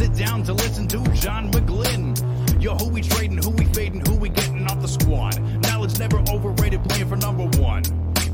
[0.00, 2.16] sit down to listen to John McGlynn.
[2.62, 5.38] Yo, who we trading, who we fading, who we getting off the squad.
[5.64, 7.82] Knowledge never overrated, playing for number one.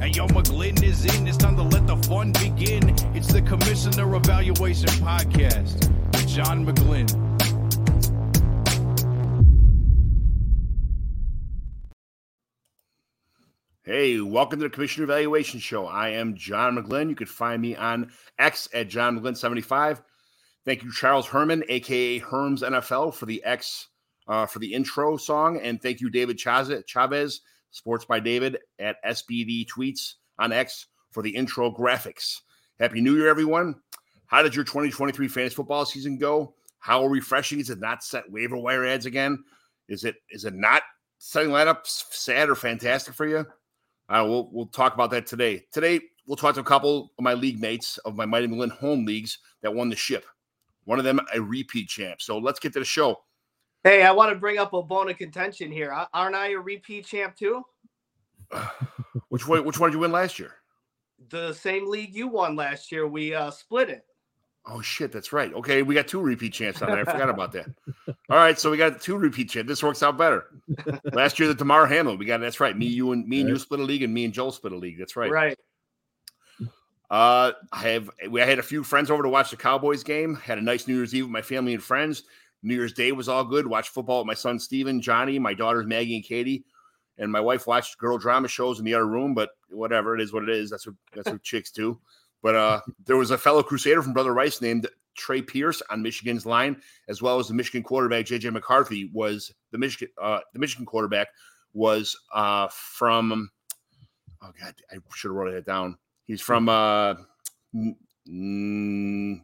[0.00, 1.26] And yo, McGlynn is in.
[1.26, 2.94] It's time to let the fun begin.
[3.16, 7.10] It's the Commissioner Evaluation Podcast with John McGlynn.
[13.82, 15.86] Hey, welcome to the Commissioner Evaluation Show.
[15.86, 17.08] I am John McGlynn.
[17.08, 20.00] You can find me on X at John McGlynn75.
[20.66, 23.86] Thank you, Charles Herrmann, aka Herms NFL, for the X
[24.26, 29.64] uh, for the intro song, and thank you, David Chavez, Sports by David at SBD
[29.68, 32.40] Tweets on X for the intro graphics.
[32.80, 33.76] Happy New Year, everyone!
[34.26, 36.54] How did your 2023 fantasy football season go?
[36.80, 39.44] How refreshing is it not set waiver wire ads again?
[39.88, 40.82] Is it is it not
[41.18, 43.46] setting lineups sad or fantastic for you?
[44.08, 45.64] Uh, we'll we'll talk about that today.
[45.70, 49.06] Today we'll talk to a couple of my league mates of my Mighty McGlynn home
[49.06, 50.24] leagues that won the ship.
[50.86, 52.22] One of them a repeat champ.
[52.22, 53.20] So let's get to the show.
[53.84, 55.92] Hey, I want to bring up a bone of contention here.
[56.12, 57.62] Aren't I a repeat champ too?
[59.28, 59.64] which one?
[59.64, 60.54] Which one did you win last year?
[61.28, 63.06] The same league you won last year.
[63.06, 64.04] We uh, split it.
[64.68, 65.52] Oh shit, that's right.
[65.54, 67.00] Okay, we got two repeat champs on there.
[67.00, 67.66] I forgot about that.
[68.08, 69.68] All right, so we got two repeat champs.
[69.68, 70.46] This works out better.
[71.12, 72.76] Last year, the Damar Hamlin, we got that's right.
[72.76, 74.76] Me, you, and me and you split a league, and me and Joel split a
[74.76, 74.98] league.
[74.98, 75.30] That's right.
[75.30, 75.58] Right.
[77.10, 80.34] Uh, I have we I had a few friends over to watch the Cowboys game.
[80.34, 82.24] Had a nice New Year's Eve with my family and friends.
[82.62, 83.66] New Year's Day was all good.
[83.66, 86.64] Watched football with my son Steven, Johnny, my daughters Maggie and Katie,
[87.18, 89.34] and my wife watched girl drama shows in the other room.
[89.34, 90.70] But whatever, it is what it is.
[90.70, 92.00] That's what that's what chicks do.
[92.42, 96.44] But uh, there was a fellow Crusader from Brother Rice named Trey Pierce on Michigan's
[96.44, 100.86] line, as well as the Michigan quarterback JJ McCarthy was the Michigan uh, the Michigan
[100.86, 101.28] quarterback
[101.72, 103.48] was uh, from
[104.42, 105.98] oh god I should have wrote it down.
[106.26, 107.14] He's from uh,
[108.28, 109.42] mm,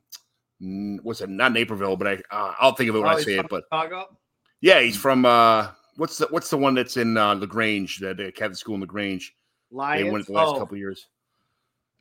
[1.02, 1.28] what's it?
[1.28, 3.46] Not Naperville, but I uh, I'll think of it when oh, I say it.
[3.48, 4.16] But Chicago.
[4.60, 8.30] Yeah, he's from uh, what's the what's the one that's in uh, Lagrange that uh,
[8.32, 9.34] Catholic school in Lagrange?
[9.70, 10.04] Lions.
[10.04, 10.58] They won it the last oh.
[10.58, 11.06] couple years.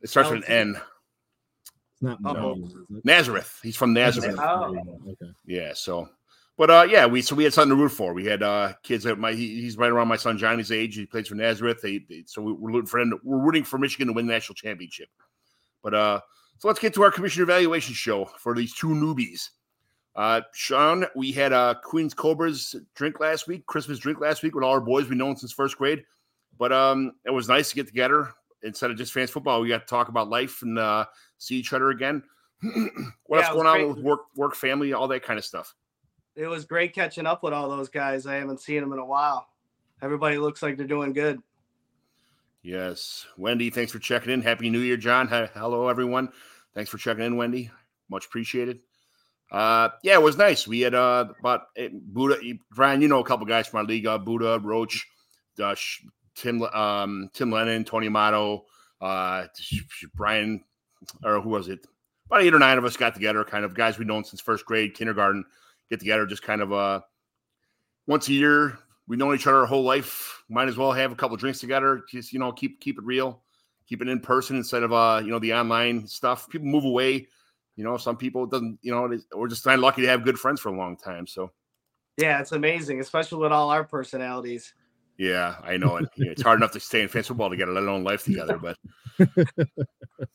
[0.02, 0.80] It starts with an N
[2.02, 2.68] not no.
[3.04, 3.60] Nazareth.
[3.62, 4.36] He's from Nazareth.
[4.38, 4.76] Oh.
[5.08, 5.32] Okay.
[5.46, 5.72] Yeah.
[5.74, 6.08] So,
[6.58, 8.12] but uh, yeah, we so we had something to root for.
[8.12, 10.96] We had uh kids that my he, he's right around my son Johnny's age.
[10.96, 11.80] He plays for Nazareth.
[11.82, 13.18] They, they so we, we're rooting for him.
[13.24, 15.08] We're rooting for Michigan to win the national championship.
[15.82, 16.20] But uh,
[16.58, 19.48] so let's get to our commissioner evaluation show for these two newbies.
[20.14, 24.62] Uh, Sean, we had a Queen's Cobras drink last week, Christmas drink last week with
[24.62, 26.04] all our boys we've known since first grade.
[26.58, 28.30] But um, it was nice to get together
[28.62, 29.60] instead of just fans football.
[29.60, 31.06] We got to talk about life and uh,
[31.38, 32.22] see each other again.
[33.26, 35.74] what yeah, else going on with work, work, family, all that kind of stuff?
[36.34, 38.26] It was great catching up with all those guys.
[38.26, 39.48] I haven't seen them in a while.
[40.00, 41.40] Everybody looks like they're doing good.
[42.62, 44.40] Yes, Wendy, thanks for checking in.
[44.40, 45.28] Happy New Year, John.
[45.28, 46.30] Hello, everyone.
[46.74, 47.70] Thanks for checking in, Wendy.
[48.08, 48.80] Much appreciated.
[49.50, 50.66] Uh, yeah, it was nice.
[50.66, 52.38] We had uh about eh, Buddha,
[52.70, 53.02] Brian.
[53.02, 55.06] You know a couple guys from our league, uh, Buddha, Roach,
[55.62, 55.74] uh,
[56.34, 58.64] Tim, um, Tim Lennon, Tony Amato,
[59.00, 59.44] uh,
[60.14, 60.64] Brian
[61.24, 61.86] or who was it?
[62.26, 64.64] About eight or nine of us got together, kind of guys we've known since first
[64.64, 65.44] grade, kindergarten,
[65.92, 67.00] get together, just kind of uh
[68.06, 68.78] once a year.
[69.06, 70.42] We've known each other our whole life.
[70.48, 72.02] Might as well have a couple drinks together.
[72.10, 73.42] Just you know, keep keep it real,
[73.86, 76.48] keep it in person instead of uh you know the online stuff.
[76.48, 77.28] People move away.
[77.76, 78.78] You know, some people doesn't.
[78.82, 81.26] You know, we're just kind of lucky to have good friends for a long time.
[81.26, 81.52] So,
[82.16, 84.74] yeah, it's amazing, especially with all our personalities.
[85.18, 86.08] Yeah, I know it.
[86.16, 88.58] It's hard enough to stay in fantasy football together, let alone life together.
[88.58, 88.76] But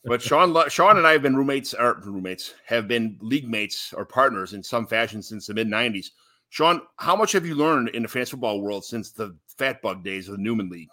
[0.06, 4.06] but Sean, Sean and I have been roommates, or roommates, have been league mates or
[4.06, 6.12] partners in some fashion since the mid '90s.
[6.50, 10.04] Sean, how much have you learned in the fantasy football world since the Fat Bug
[10.04, 10.90] days of the Newman League?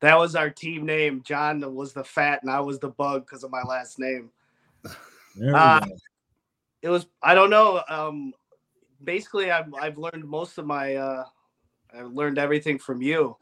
[0.00, 1.22] That was our team name.
[1.22, 4.30] John was the fat, and I was the bug because of my last name.
[5.54, 5.84] Uh,
[6.82, 7.06] it was.
[7.22, 7.82] I don't know.
[7.88, 8.34] Um,
[9.04, 10.96] basically, I've I've learned most of my.
[10.96, 11.24] Uh,
[11.96, 13.36] I learned everything from you.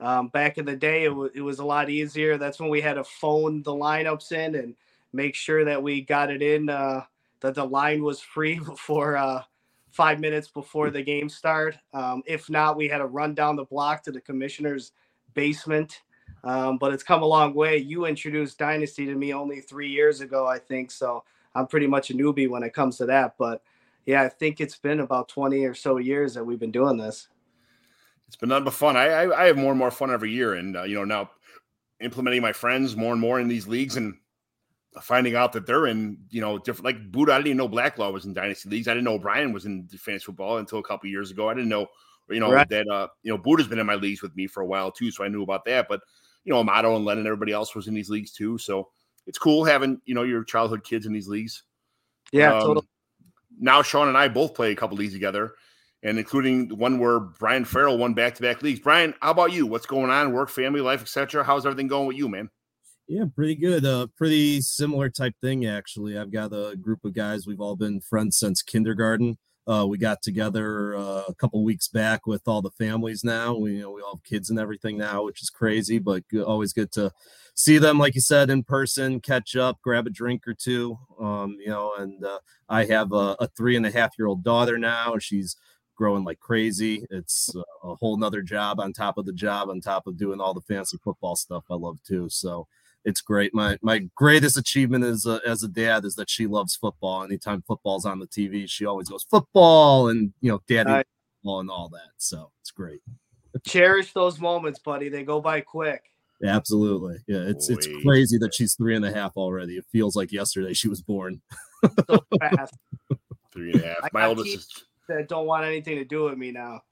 [0.00, 2.38] Um, back in the day, it, w- it was a lot easier.
[2.38, 4.74] That's when we had to phone the lineups in and
[5.12, 7.04] make sure that we got it in, uh,
[7.40, 9.42] that the line was free before uh,
[9.92, 11.76] five minutes before the game start.
[11.94, 14.92] Um, if not, we had to run down the block to the commissioner's
[15.34, 16.02] basement.
[16.44, 17.78] Um, but it's come a long way.
[17.78, 20.90] You introduced Dynasty to me only three years ago, I think.
[20.92, 21.24] So
[21.54, 23.36] I'm pretty much a newbie when it comes to that.
[23.38, 23.62] But
[24.06, 27.28] yeah, I think it's been about 20 or so years that we've been doing this
[28.32, 28.96] it's been nothing but fun.
[28.96, 31.30] I, I, I have more and more fun every year, and uh, you know now
[32.00, 34.14] implementing my friends more and more in these leagues and
[35.02, 37.34] finding out that they're in you know different like Buddha.
[37.34, 38.88] I didn't even know Blacklaw was in dynasty leagues.
[38.88, 41.50] I didn't know Brian was in fantasy football until a couple years ago.
[41.50, 41.88] I didn't know
[42.30, 42.66] you know right.
[42.70, 45.10] that uh you know Buddha's been in my leagues with me for a while too,
[45.10, 45.86] so I knew about that.
[45.86, 46.00] But
[46.44, 48.56] you know, Amato and Lennon, everybody else was in these leagues too.
[48.56, 48.88] So
[49.26, 51.64] it's cool having you know your childhood kids in these leagues.
[52.32, 52.86] Yeah, um, totally.
[53.60, 55.52] Now Sean and I both play a couple leagues together,
[56.02, 58.80] and including the one where Brian Farrell won back to back leagues.
[58.80, 59.66] Brian, how about you?
[59.66, 60.32] What's going on?
[60.32, 61.44] Work, family, life, etc.
[61.44, 62.50] How's everything going with you, man?
[63.08, 63.84] Yeah, pretty good.
[63.84, 66.16] Uh, pretty similar type thing actually.
[66.16, 67.46] I've got a group of guys.
[67.46, 69.38] We've all been friends since kindergarten.
[69.66, 73.22] Uh, we got together uh, a couple weeks back with all the families.
[73.22, 76.24] Now we you know we all have kids and everything now, which is crazy, but
[76.44, 77.12] always good to
[77.54, 80.98] see them, like you said, in person, catch up, grab a drink or two.
[81.20, 82.38] Um, you know, and uh,
[82.68, 85.18] I have a, a, three and a half year old daughter now.
[85.18, 85.56] She's
[85.96, 87.06] growing like crazy.
[87.10, 90.40] It's uh, a whole nother job on top of the job, on top of doing
[90.40, 92.28] all the fancy football stuff I love too.
[92.28, 92.66] So
[93.04, 93.54] it's great.
[93.54, 97.24] My my greatest achievement as a, as a dad is that she loves football.
[97.24, 101.06] Anytime football's on the TV, she always goes football and you know, daddy right.
[101.42, 102.10] football and all that.
[102.16, 103.00] So it's great.
[103.66, 105.08] Cherish those moments, buddy.
[105.08, 106.02] They go by quick.
[106.40, 107.18] Yeah, absolutely.
[107.26, 107.78] Yeah, it's Wait.
[107.78, 109.74] it's crazy that she's three and a half already.
[109.74, 111.40] It feels like yesterday she was born.
[112.10, 112.74] so fast.
[113.52, 114.12] Three and a half.
[114.12, 114.84] My oldest is
[115.16, 116.82] that don't want anything to do with me now.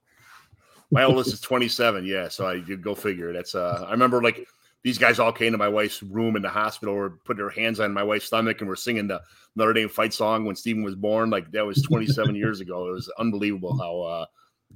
[0.91, 2.05] My oldest is 27.
[2.05, 3.31] Yeah, so I you go figure.
[3.31, 4.47] That's uh I remember like
[4.83, 7.79] these guys all came to my wife's room in the hospital or put their hands
[7.79, 9.21] on my wife's stomach and were singing the
[9.55, 11.29] Notre Dame fight song when Stephen was born.
[11.29, 12.87] Like that was 27 years ago.
[12.89, 14.25] It was unbelievable how uh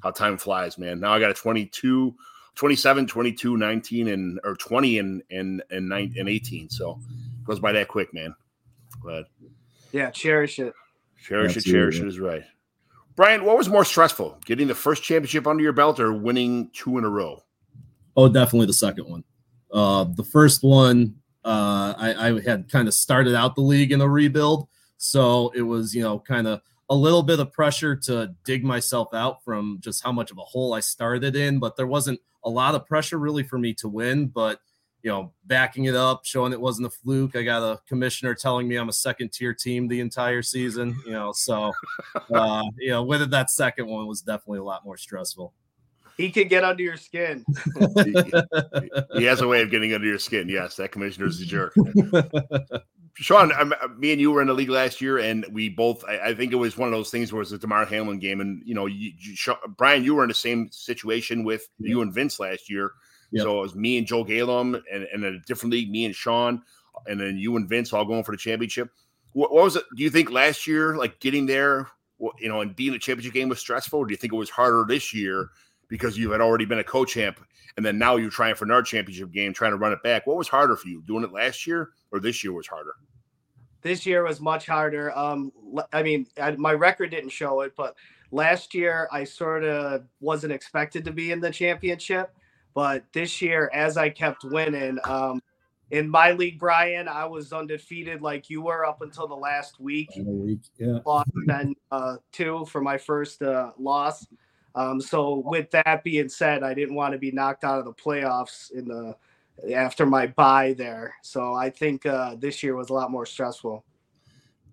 [0.04, 1.00] how time flies, man.
[1.00, 2.16] Now I got a 22,
[2.56, 6.70] 27, 22, 19, and or 20 and and and, nine, and 18.
[6.70, 7.00] So
[7.42, 8.36] it goes by that quick, man.
[9.04, 9.26] But
[9.92, 10.74] yeah, cherish it.
[11.22, 11.72] Cherish Absolutely.
[11.72, 12.44] it, cherish it is right.
[13.16, 16.98] Brian, what was more stressful, getting the first championship under your belt or winning two
[16.98, 17.42] in a row?
[18.18, 19.24] Oh, definitely the second one.
[19.72, 21.16] Uh, the first one,
[21.46, 24.68] uh, I, I had kind of started out the league in a rebuild,
[24.98, 29.14] so it was you know kind of a little bit of pressure to dig myself
[29.14, 32.50] out from just how much of a hole I started in, but there wasn't a
[32.50, 34.28] lot of pressure really for me to win.
[34.28, 34.60] But
[35.06, 37.36] you know, backing it up, showing it wasn't a fluke.
[37.36, 40.98] I got a commissioner telling me I'm a second tier team the entire season.
[41.06, 41.72] You know, so
[42.34, 45.54] uh, you know, whether that second one was definitely a lot more stressful.
[46.18, 47.46] He can get under your skin.
[48.04, 48.16] he,
[49.16, 50.50] he, has a way of getting under your skin.
[50.50, 51.76] Yes, that commissioner is a jerk.
[53.18, 56.04] Sean, I'm, me and you were in the league last year, and we both.
[56.06, 58.18] I, I, think it was one of those things where it was a Damar Hamlin
[58.18, 59.36] game, and you know, you, you,
[59.78, 61.90] Brian, you were in the same situation with yeah.
[61.90, 62.94] you and Vince last year.
[63.36, 63.44] Yep.
[63.44, 66.62] So it was me and Joe Galum, and, and a different league, me and Sean,
[67.06, 68.90] and then you and Vince all going for the championship.
[69.34, 69.84] What, what was it?
[69.96, 71.88] Do you think last year, like getting there,
[72.40, 74.00] you know, and being a championship game was stressful?
[74.00, 75.50] Or do you think it was harder this year
[75.90, 77.40] because you had already been a co-champ
[77.78, 80.26] and then now you're trying for another championship game, trying to run it back.
[80.26, 82.96] What was harder for you, doing it last year or this year was harder?
[83.82, 85.16] This year was much harder.
[85.16, 85.52] Um,
[85.92, 87.96] I mean, I, my record didn't show it, but
[88.32, 92.34] last year I sort of wasn't expected to be in the championship.
[92.76, 95.42] But this year, as I kept winning, um,
[95.92, 100.10] in my league, Brian, I was undefeated like you were up until the last week.
[100.18, 101.00] week yeah.
[101.06, 104.28] Lost then uh, two for my first uh, loss.
[104.76, 107.94] Um, so with that being said, I didn't want to be knocked out of the
[107.94, 109.16] playoffs in the
[109.74, 111.16] after my bye there.
[111.22, 113.86] So I think uh, this year was a lot more stressful.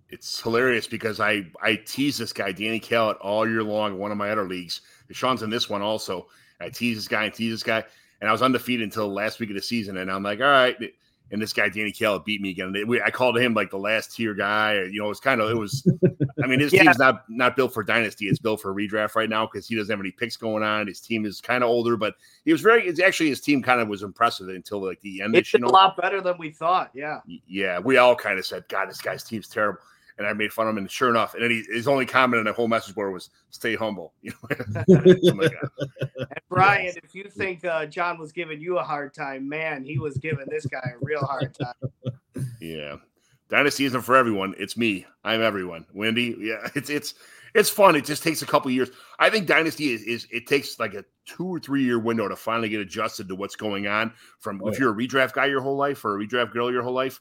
[0.09, 4.11] It's hilarious because I I tease this guy Danny Callett all year long in one
[4.11, 4.81] of my other leagues.
[5.11, 6.27] Sean's in this one also.
[6.61, 7.83] I tease this guy and tease this guy,
[8.21, 9.97] and I was undefeated until last week of the season.
[9.97, 10.77] And I'm like, all right,
[11.33, 12.73] and this guy Danny Callett beat me again.
[13.03, 14.83] I called him like the last tier guy.
[14.83, 15.85] You know, it's kind of it was.
[16.43, 16.83] I mean, his yeah.
[16.83, 18.27] team's not not built for dynasty.
[18.27, 20.85] It's built for redraft right now because he doesn't have any picks going on.
[20.85, 22.85] His team is kind of older, but he was very.
[22.87, 25.35] It's actually his team kind of was impressive until like the end.
[25.35, 26.91] It's a lot better than we thought.
[26.93, 27.21] Yeah.
[27.47, 29.79] Yeah, we all kind of said, God, this guy's team's terrible
[30.17, 30.77] and I made fun of him.
[30.79, 33.29] And sure enough, and then he, his only comment in the whole message board was
[33.49, 34.83] "Stay humble." You know?
[34.89, 39.83] oh and Brian, if you think uh, John was giving you a hard time, man,
[39.83, 41.91] he was giving this guy a real hard time.
[42.59, 42.95] Yeah,
[43.49, 44.55] Dynasty isn't for everyone.
[44.57, 45.05] It's me.
[45.23, 45.85] I'm everyone.
[45.93, 47.13] Wendy, yeah, it's it's
[47.53, 47.95] it's fun.
[47.95, 48.89] It just takes a couple years.
[49.19, 52.35] I think Dynasty is, is it takes like a two or three year window to
[52.35, 54.13] finally get adjusted to what's going on.
[54.39, 56.83] From oh, if you're a redraft guy your whole life or a redraft girl your
[56.83, 57.19] whole life,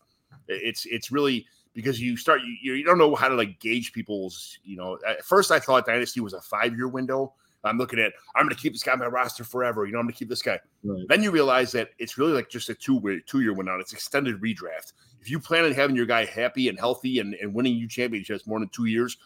[0.48, 4.58] it's it's really because you start you, you don't know how to like gauge people's
[4.64, 7.32] you know at first i thought dynasty was a five year window
[7.64, 9.98] i'm looking at i'm going to keep this guy on my roster forever you know
[9.98, 11.04] i'm going to keep this guy right.
[11.08, 14.40] then you realize that it's really like just a two two year window it's extended
[14.40, 17.88] redraft if you plan on having your guy happy and healthy and, and winning you
[17.88, 19.16] championships more than two years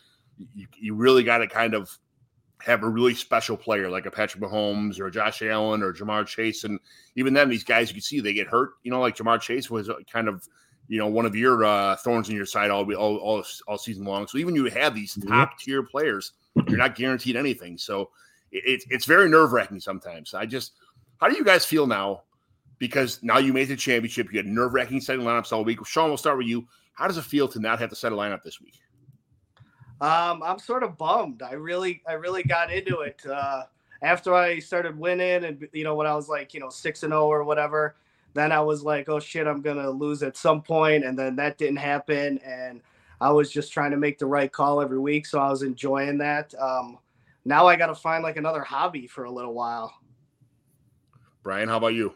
[0.55, 1.99] you, you really got to kind of
[2.63, 6.65] have a really special player like a Patrick Mahomes or Josh Allen or Ja'Marr Chase.
[6.65, 6.81] And
[7.15, 8.71] even then, these guys you can see they get hurt.
[8.83, 10.47] You know, like Ja'Marr Chase was uh, kind of
[10.89, 14.05] you know, one of your uh, thorns in your side all, all all all season
[14.05, 14.27] long.
[14.27, 16.33] So even you have these top tier players,
[16.69, 17.79] you're not guaranteed anything.
[17.79, 18.11] So
[18.53, 20.35] it's it's very nerve wracking sometimes.
[20.35, 20.73] I just,
[21.21, 22.23] how do you guys feel now?
[22.79, 24.33] because now you made the championship.
[24.33, 25.85] You had nerve wracking setting lineups all week.
[25.87, 26.67] Sean, we'll start with you.
[26.95, 28.81] How does it feel to not have to set a lineup this week?
[30.01, 31.43] Um, I'm sort of bummed.
[31.43, 33.65] I really, I really got into it uh,
[34.03, 37.13] after I started winning, and you know when I was like, you know, six and
[37.13, 37.97] zero oh or whatever.
[38.37, 41.59] Then I was like, oh shit, I'm gonna lose at some point, and then that
[41.59, 42.83] didn't happen, and
[43.21, 46.19] I was just trying to make the right call every week, so I was enjoying
[46.19, 46.55] that.
[46.61, 46.99] Um,
[47.45, 49.95] now I got to find like another hobby for a little while.
[51.43, 52.13] Brian, how about you?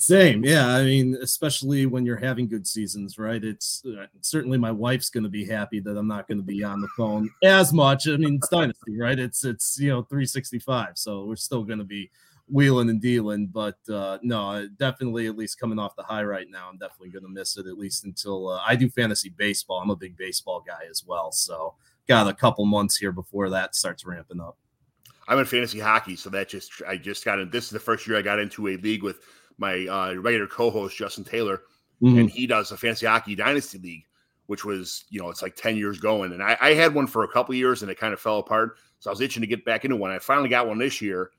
[0.00, 0.66] Same, yeah.
[0.66, 3.44] I mean, especially when you're having good seasons, right?
[3.44, 6.64] It's uh, certainly my wife's going to be happy that I'm not going to be
[6.64, 8.08] on the phone as much.
[8.08, 9.18] I mean, it's dynasty, right?
[9.18, 12.10] It's it's you know 365, so we're still going to be
[12.48, 13.48] wheeling and dealing.
[13.48, 17.24] But uh, no, definitely at least coming off the high right now, I'm definitely going
[17.24, 19.80] to miss it at least until uh, I do fantasy baseball.
[19.80, 21.74] I'm a big baseball guy as well, so
[22.08, 24.56] got a couple months here before that starts ramping up.
[25.28, 27.50] I'm in fantasy hockey, so that just I just got in.
[27.50, 29.20] This is the first year I got into a league with
[29.60, 31.62] my uh, regular co-host Justin Taylor,
[32.02, 32.18] mm-hmm.
[32.18, 34.04] and he does a fancy hockey dynasty league,
[34.46, 37.22] which was you know it's like ten years going, and I, I had one for
[37.22, 39.64] a couple years and it kind of fell apart, so I was itching to get
[39.64, 40.10] back into one.
[40.10, 41.30] I finally got one this year,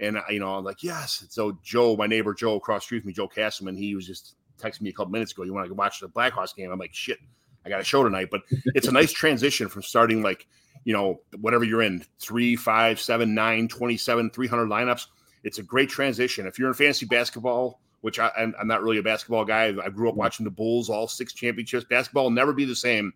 [0.00, 1.24] and you know I'm like yes.
[1.30, 4.82] So Joe, my neighbor Joe across street from me, Joe Castleman, he was just texting
[4.82, 5.44] me a couple minutes ago.
[5.44, 6.70] You want to go watch the Blackhawks game?
[6.70, 7.18] I'm like shit.
[7.64, 8.42] I got a show tonight, but
[8.74, 10.46] it's a nice transition from starting like,
[10.84, 15.06] you know, whatever you're in three, five, seven, nine, 27, 300 lineups
[15.44, 16.46] it's a great transition.
[16.46, 20.08] If you're in fantasy basketball, which I, am not really a basketball guy, I grew
[20.08, 21.84] up watching the Bulls, all six championships.
[21.88, 23.12] Basketball will never be the same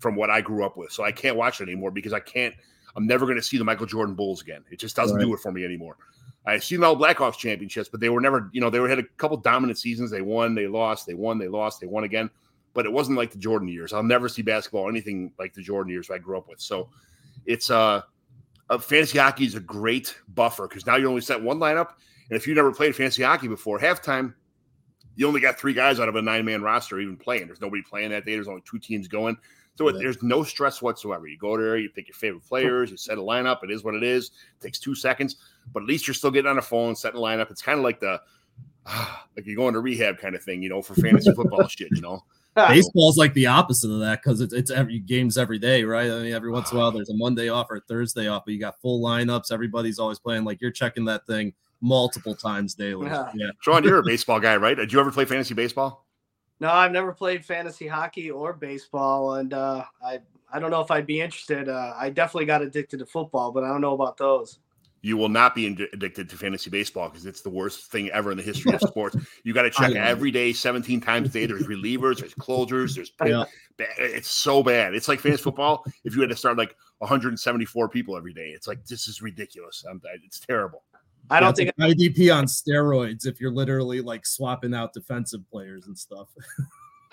[0.00, 0.92] from what I grew up with.
[0.92, 2.54] So I can't watch it anymore because I can't,
[2.94, 4.64] I'm never going to see the Michael Jordan Bulls again.
[4.70, 5.24] It just doesn't right.
[5.24, 5.96] do it for me anymore.
[6.44, 9.02] I've seen all Blackhawks championships, but they were never, you know, they were had a
[9.16, 10.10] couple dominant seasons.
[10.10, 12.30] They won, they lost, they won, they lost, they won again.
[12.72, 13.92] But it wasn't like the Jordan years.
[13.92, 16.60] I'll never see basketball anything like the Jordan years I grew up with.
[16.60, 16.90] So
[17.46, 18.02] it's uh
[18.70, 21.90] uh, fantasy hockey is a great buffer because now you only set one lineup.
[22.28, 24.34] And if you never played fantasy hockey before, halftime,
[25.14, 27.46] you only got three guys out of a nine man roster even playing.
[27.46, 28.34] There's nobody playing that day.
[28.34, 29.36] There's only two teams going.
[29.76, 31.26] So there's no stress whatsoever.
[31.26, 33.62] You go there, you pick your favorite players, you set a lineup.
[33.62, 34.30] It is what it is.
[34.58, 35.36] It takes two seconds,
[35.74, 37.50] but at least you're still getting on a phone, setting a lineup.
[37.50, 38.20] It's kind of like the
[39.36, 42.00] like you're going to rehab kind of thing, you know, for fantasy football shit, you
[42.00, 42.24] know.
[42.68, 46.10] Baseball's like the opposite of that because it's it's every games every day, right?
[46.10, 48.46] I mean, every once in a while there's a Monday off or a Thursday off,
[48.46, 49.52] but you got full lineups.
[49.52, 50.44] Everybody's always playing.
[50.44, 53.08] Like you're checking that thing multiple times daily.
[53.08, 53.30] Yeah.
[53.34, 53.50] yeah.
[53.60, 54.74] Sean, you're a baseball guy, right?
[54.74, 56.06] Did you ever play fantasy baseball?
[56.58, 60.20] No, I've never played fantasy hockey or baseball, and uh, I
[60.50, 61.68] I don't know if I'd be interested.
[61.68, 64.60] Uh, I definitely got addicted to football, but I don't know about those
[65.06, 68.36] you will not be addicted to fantasy baseball because it's the worst thing ever in
[68.36, 69.16] the history of sports.
[69.44, 71.46] You got to check every day, 17 times a day.
[71.46, 73.44] There's relievers, there's closers, there's yeah.
[73.78, 74.96] it's so bad.
[74.96, 75.84] It's like fantasy football.
[76.02, 79.84] If you had to start like 174 people every day, it's like this is ridiculous.
[79.88, 80.82] I'm, it's terrible.
[81.30, 85.96] I don't think IDP on steroids if you're literally like swapping out defensive players and
[85.96, 86.26] stuff.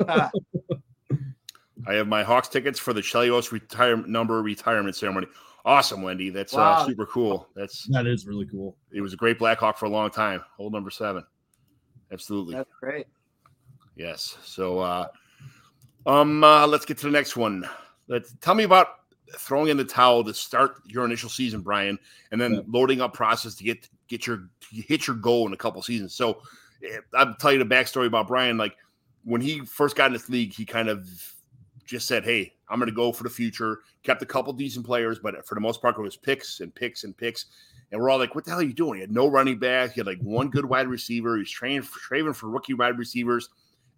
[0.07, 0.31] Ah.
[1.85, 5.27] I have my Hawks tickets for the Chelios retirement number retirement ceremony.
[5.65, 6.29] Awesome, Wendy.
[6.29, 6.73] That's uh, wow.
[6.73, 7.47] uh, super cool.
[7.55, 8.75] That's that is really cool.
[8.91, 10.41] It was a great Blackhawk for a long time.
[10.57, 11.23] Hold number seven.
[12.11, 12.55] Absolutely.
[12.55, 13.07] That's great.
[13.95, 14.37] Yes.
[14.43, 15.07] So uh
[16.05, 17.67] um uh let's get to the next one.
[18.07, 18.87] Let's tell me about
[19.37, 21.97] throwing in the towel to start your initial season, Brian,
[22.31, 22.61] and then yeah.
[22.67, 26.13] loading up process to get get your hit your goal in a couple seasons.
[26.13, 26.41] So
[26.83, 28.57] eh, I'll tell you the backstory about Brian.
[28.57, 28.75] Like
[29.23, 31.09] when he first got in this league, he kind of
[31.85, 33.81] just said, Hey, I'm going to go for the future.
[34.01, 37.03] Kept a couple decent players, but for the most part, it was picks and picks
[37.03, 37.45] and picks.
[37.91, 38.95] And we're all like, what the hell are you doing?
[38.95, 39.91] He had no running back.
[39.91, 41.37] He had like one good wide receiver.
[41.37, 43.49] He's training for, training for rookie wide receivers.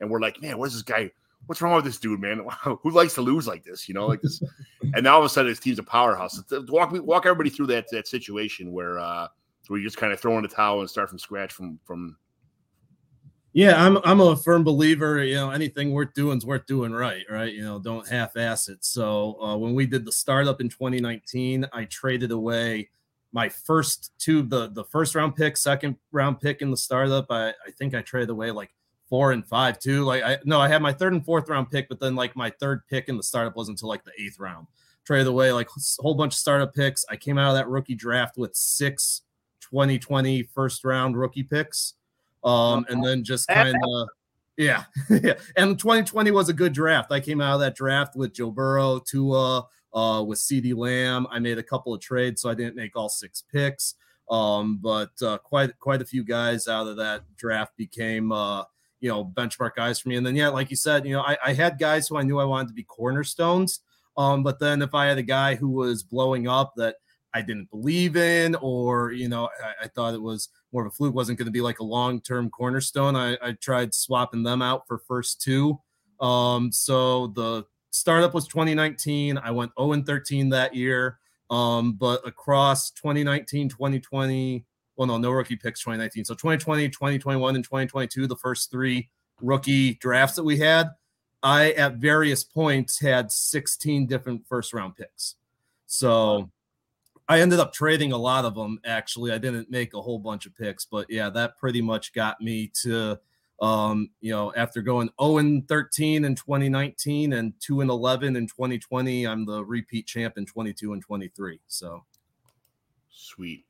[0.02, 1.10] And we're like, man, what's this guy?
[1.46, 2.46] What's wrong with this dude, man?
[2.64, 3.88] Who likes to lose like this?
[3.88, 4.44] You know, like this.
[4.94, 6.44] and now all of a sudden, his team's a powerhouse.
[6.68, 9.30] Walk me, walk everybody through that that situation where uh
[9.68, 12.18] where you just kind of throw in the towel and start from scratch from from
[13.56, 15.24] yeah, I'm I'm a firm believer.
[15.24, 17.54] You know, anything worth doing is worth doing right, right?
[17.54, 18.84] You know, don't half-ass it.
[18.84, 22.90] So uh, when we did the startup in 2019, I traded away
[23.32, 27.28] my first two the the first round pick, second round pick in the startup.
[27.30, 28.72] I I think I traded away like
[29.08, 30.04] four and five too.
[30.04, 32.50] Like I no, I had my third and fourth round pick, but then like my
[32.60, 34.68] third pick in the startup wasn't until like the eighth round.
[35.06, 37.06] Traded away like a whole bunch of startup picks.
[37.10, 39.22] I came out of that rookie draft with six
[39.62, 41.94] 2020 first round rookie picks
[42.46, 44.08] um, and then just kind of
[44.58, 45.34] yeah, yeah.
[45.58, 47.12] And 2020 was a good draft.
[47.12, 51.28] I came out of that draft with Joe Burrow, Tua, uh, with CeeDee Lamb.
[51.30, 53.96] I made a couple of trades, so I didn't make all six picks.
[54.30, 58.64] Um, but uh, quite quite a few guys out of that draft became uh,
[59.00, 60.16] you know benchmark guys for me.
[60.16, 62.40] And then yeah, like you said, you know, I, I had guys who I knew
[62.40, 63.82] I wanted to be cornerstones.
[64.18, 66.96] Um, but then if I had a guy who was blowing up that
[67.34, 70.96] I didn't believe in, or you know, I, I thought it was more of a
[70.96, 73.16] fluke, wasn't going to be like a long term cornerstone.
[73.16, 75.80] I, I tried swapping them out for first two.
[76.20, 79.38] Um, so the startup was 2019.
[79.38, 81.18] I went 0 and 13 that year.
[81.50, 84.66] Um, but across 2019, 2020,
[84.98, 86.26] well, no, no rookie picks 2019.
[86.26, 89.10] So 2020, 2021, and 2022, the first three
[89.42, 90.90] rookie drafts that we had,
[91.42, 95.36] I at various points had 16 different first round picks.
[95.86, 96.50] So
[97.28, 99.32] I ended up trading a lot of them actually.
[99.32, 102.72] I didn't make a whole bunch of picks, but yeah, that pretty much got me
[102.84, 103.20] to
[103.62, 108.48] um, you know, after going 0 and 13 in 2019 and 2 and 11 in
[108.48, 111.60] 2020, I'm the repeat champ in 22 and 23.
[111.68, 112.04] So
[113.10, 113.66] sweet.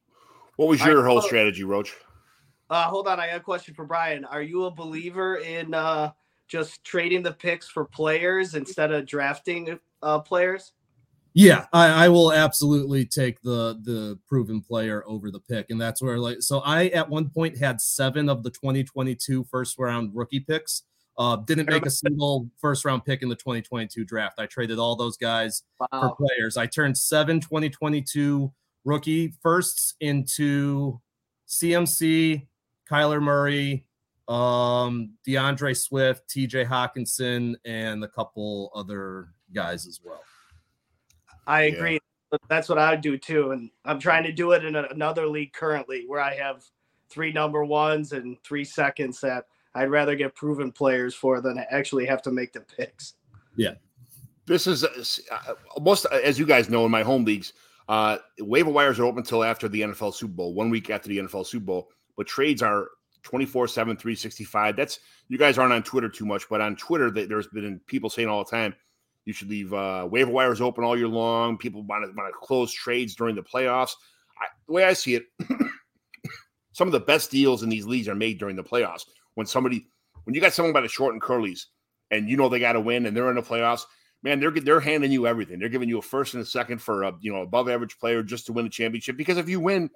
[0.55, 1.93] What was your whole strategy, Roach?
[2.69, 4.25] Uh, hold on, I got a question for Brian.
[4.25, 6.11] Are you a believer in uh,
[6.47, 10.71] just trading the picks for players instead of drafting uh, players?
[11.37, 16.01] Yeah, I, I, will absolutely take the the proven player over the pick, and that's
[16.01, 20.39] where like so I at one point had seven of the 2022 first round rookie
[20.39, 20.83] picks.
[21.17, 24.39] Uh, didn't make a single first round pick in the 2022 draft.
[24.39, 25.87] I traded all those guys wow.
[25.91, 26.55] for players.
[26.55, 28.53] I turned seven 2022
[28.85, 31.01] rookie firsts into
[31.49, 32.47] CMC,
[32.89, 33.85] Kyler Murray,
[34.29, 40.21] um, D'Andre Swift, TJ Hockenson, and a couple other guys as well.
[41.47, 41.99] I agree.
[42.31, 42.37] Yeah.
[42.49, 43.51] That's what I would do too.
[43.51, 46.63] And I'm trying to do it in a, another league currently where I have
[47.09, 52.05] three number ones and three seconds that I'd rather get proven players for than actually
[52.05, 53.13] have to make the picks.
[53.55, 53.75] Yeah.
[54.45, 57.53] This is uh, most, as you guys know, in my home leagues,
[57.87, 61.19] uh, waiver wires are open until after the NFL Super Bowl, one week after the
[61.19, 62.89] NFL Super Bowl, but trades are
[63.23, 64.75] 24 7, 365.
[64.75, 68.27] That's you guys aren't on Twitter too much, but on Twitter, there's been people saying
[68.27, 68.75] all the time,
[69.25, 71.57] you should leave uh, waiver wires open all year long.
[71.57, 73.91] People want to want to close trades during the playoffs.
[74.39, 75.25] I, the way I see it,
[76.71, 79.05] some of the best deals in these leagues are made during the playoffs.
[79.33, 79.87] When somebody,
[80.23, 81.65] when you got someone by the short and curlies,
[82.11, 83.85] and you know they got to win, and they're in the playoffs,
[84.23, 85.59] man, they're they're handing you everything.
[85.59, 88.21] They're giving you a first and a second for a you know above average player
[88.21, 89.17] just to win a championship.
[89.17, 89.89] Because if you win,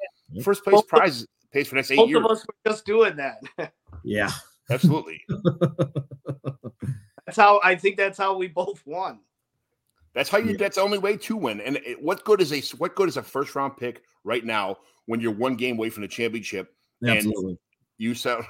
[0.44, 2.22] first place prize pays for next eight Both years.
[2.22, 3.74] Both of us were just doing that.
[4.04, 4.32] yeah,
[4.72, 5.24] absolutely.
[7.30, 9.20] That's how I think that's how we both won.
[10.14, 10.52] That's how you.
[10.52, 10.58] Yeah.
[10.58, 11.62] That's the only way to win.
[11.62, 14.78] And it, what good is a what good is a first round pick right now
[15.06, 16.74] when you're one game away from the championship?
[17.06, 17.58] Absolutely.
[17.98, 18.42] you said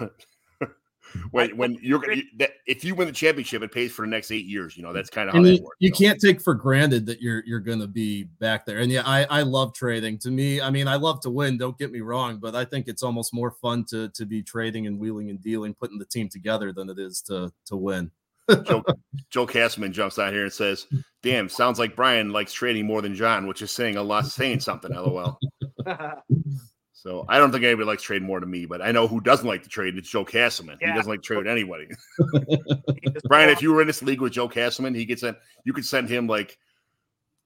[1.32, 4.32] when when you're you, that if you win the championship, it pays for the next
[4.32, 4.78] eight years.
[4.78, 5.76] You know that's kind of how you, that works.
[5.80, 8.80] You, can't take for granted that you're you're going to be back there.
[8.80, 10.18] And yeah, I I love trading.
[10.20, 11.58] To me, I mean, I love to win.
[11.58, 14.88] Don't get me wrong, but I think it's almost more fun to to be trading
[14.88, 18.12] and wheeling and dealing, putting the team together than it is to to win.
[18.64, 18.84] Joe,
[19.30, 20.88] Joe Castleman jumps out here and says,
[21.22, 24.60] "Damn, sounds like Brian likes trading more than John, which is saying a lot, saying
[24.60, 25.40] something." LOL.
[26.94, 29.48] so I don't think anybody likes trade more than me, but I know who doesn't
[29.48, 29.98] like to trade.
[29.98, 30.78] It's Joe Castleman.
[30.82, 30.90] Yeah.
[30.90, 31.88] He doesn't like to trade anybody.
[33.28, 35.38] Brian, if you were in this league with Joe Castleman, he gets sent.
[35.66, 36.58] You could send him like,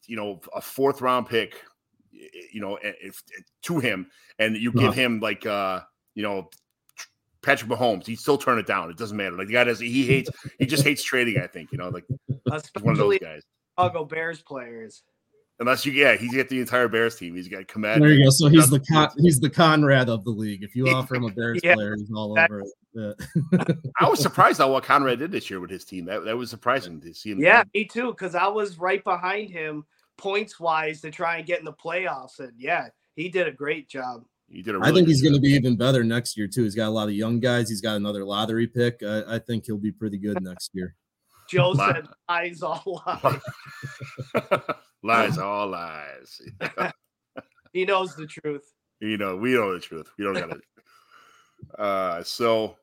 [0.08, 1.62] you know, a fourth round pick,
[2.12, 3.22] you know, if,
[3.64, 4.08] to him,
[4.40, 4.92] and you give uh-huh.
[4.92, 5.82] him like, uh,
[6.16, 6.50] you know,
[7.44, 8.90] Patrick Mahomes, he'd still turn it down.
[8.90, 9.36] It doesn't matter.
[9.36, 11.40] Like the guy does, he hates, he just hates trading.
[11.42, 12.06] I think you know, like
[12.82, 13.44] one of those guys.
[13.78, 15.04] Chicago Bears players.
[15.60, 17.36] Unless you, yeah, he's got the entire Bears team.
[17.36, 18.02] He's got command.
[18.02, 18.30] There you go.
[18.32, 20.64] So he's the con- he's the Conrad of the league.
[20.64, 22.68] If you offer him a Bears yeah, player, he's all over it.
[22.94, 23.66] Yeah.
[24.00, 26.06] I was surprised at what Conrad did this year with his team.
[26.06, 27.40] That that was surprising to see him.
[27.40, 28.08] Yeah, me too.
[28.08, 29.86] Because I was right behind him
[30.18, 33.88] points wise to try and get in the playoffs, and yeah, he did a great
[33.88, 34.24] job.
[34.54, 34.76] He did.
[34.76, 36.64] Really I think he's going to be even better next year too.
[36.64, 37.70] He's got a lot of young guys.
[37.70, 39.02] He's got another lottery pick.
[39.02, 40.96] I, I think he'll be pretty good next year.
[41.50, 43.42] Joe said lies all lies.
[45.02, 46.42] lies all lies.
[47.74, 48.74] he knows the truth.
[49.00, 50.10] You know, we know the truth.
[50.18, 50.62] We don't got it.
[51.80, 52.76] Uh, so,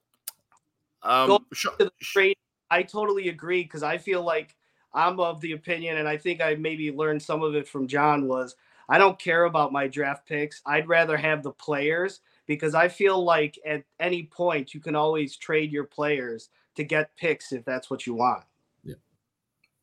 [1.02, 2.38] um, sh- the trade,
[2.70, 4.56] I totally agree because I feel like
[4.94, 8.26] I'm of the opinion, and I think I maybe learned some of it from John
[8.26, 8.56] was
[8.90, 10.61] I don't care about my draft picks.
[10.66, 15.37] I'd rather have the players because I feel like at any point you can always
[15.37, 18.42] trade your players to get picks if that's what you want.
[18.83, 18.96] Yeah.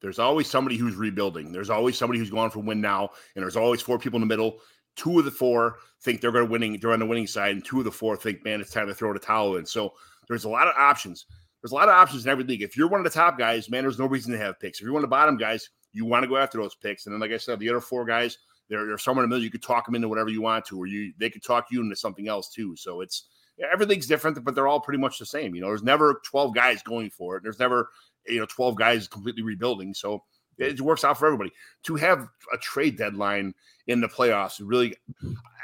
[0.02, 1.54] There's always somebody who's rebuilding.
[1.54, 4.28] There's always somebody who's going for win now, and there's always four people in the
[4.28, 4.60] middle.
[4.98, 6.78] Two of the four think they're going to winning.
[6.80, 8.94] They're on the winning side, and two of the four think, man, it's time to
[8.94, 9.66] throw the towel in.
[9.66, 9.94] So
[10.28, 11.26] there's a lot of options.
[11.62, 12.62] There's a lot of options in every league.
[12.62, 14.80] If you're one of the top guys, man, there's no reason to have picks.
[14.80, 17.06] If you're one of the bottom guys, you want to go after those picks.
[17.06, 18.38] And then, like I said, the other four guys,
[18.70, 19.44] they're, they're somewhere in the middle.
[19.44, 21.82] You could talk them into whatever you want to, or you they could talk you
[21.82, 22.76] into something else too.
[22.76, 23.26] So it's
[23.58, 25.56] yeah, everything's different, but they're all pretty much the same.
[25.56, 27.44] You know, there's never 12 guys going for it.
[27.44, 27.90] There's never
[28.28, 29.94] you know 12 guys completely rebuilding.
[29.94, 30.24] So
[30.58, 31.52] It works out for everybody.
[31.84, 33.54] To have a trade deadline
[33.88, 34.96] in the playoffs really,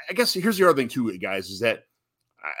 [0.08, 1.84] I guess here's the other thing too, guys, is that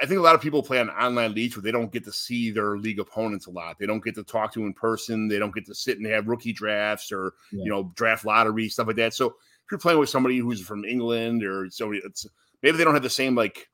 [0.00, 2.12] I think a lot of people play on online leagues where they don't get to
[2.12, 3.78] see their league opponents a lot.
[3.78, 5.28] They don't get to talk to in person.
[5.28, 7.64] They don't get to sit and have rookie drafts or yeah.
[7.64, 9.14] you know draft lottery stuff like that.
[9.14, 12.02] So if you're playing with somebody who's from England or somebody,
[12.62, 13.68] maybe they don't have the same like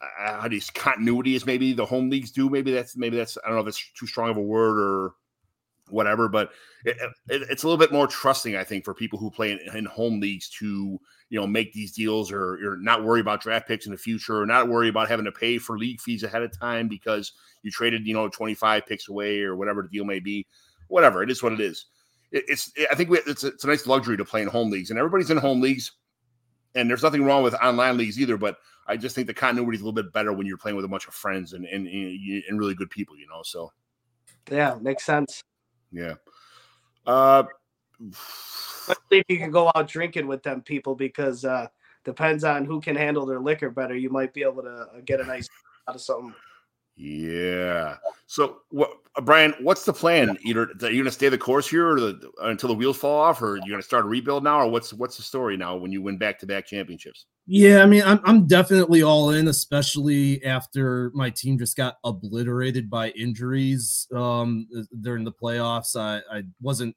[0.00, 2.48] uh, how do you continuity as maybe the home leagues do.
[2.48, 5.14] Maybe that's maybe that's I don't know if that's too strong of a word or
[5.88, 6.52] whatever, but
[6.84, 6.96] it,
[7.28, 9.84] it, it's a little bit more trusting, I think, for people who play in, in
[9.84, 13.86] home leagues to you know make these deals or, or not worry about draft picks
[13.86, 16.58] in the future or not worry about having to pay for league fees ahead of
[16.58, 20.46] time because you traded you know 25 picks away or whatever the deal may be.
[20.88, 21.86] Whatever it is, what it is.
[22.32, 24.70] It, it's I think we, it's a, it's a nice luxury to play in home
[24.70, 25.92] leagues, and everybody's in home leagues,
[26.74, 28.36] and there's nothing wrong with online leagues either.
[28.36, 30.84] But I just think the continuity is a little bit better when you're playing with
[30.84, 33.42] a bunch of friends and and, and really good people, you know.
[33.42, 33.72] So
[34.50, 35.42] yeah, makes sense.
[35.92, 36.14] Yeah.
[37.06, 37.44] Uh,
[38.02, 41.66] Especially if you can go out drinking with them people, because uh,
[42.04, 43.94] depends on who can handle their liquor better.
[43.94, 45.48] You might be able to uh, get a nice
[45.86, 46.34] out of something.
[46.96, 47.96] Yeah.
[48.26, 48.90] So, what,
[49.22, 49.54] Brian?
[49.60, 50.36] What's the plan?
[50.44, 53.20] Either are you going to stay the course here, or the, until the wheels fall
[53.20, 55.56] off, or you're you going to start a rebuild now, or what's what's the story
[55.56, 57.26] now when you win back to back championships?
[57.46, 62.90] Yeah, I mean, I'm I'm definitely all in, especially after my team just got obliterated
[62.90, 64.68] by injuries um,
[65.00, 65.96] during the playoffs.
[65.96, 66.94] I, I wasn't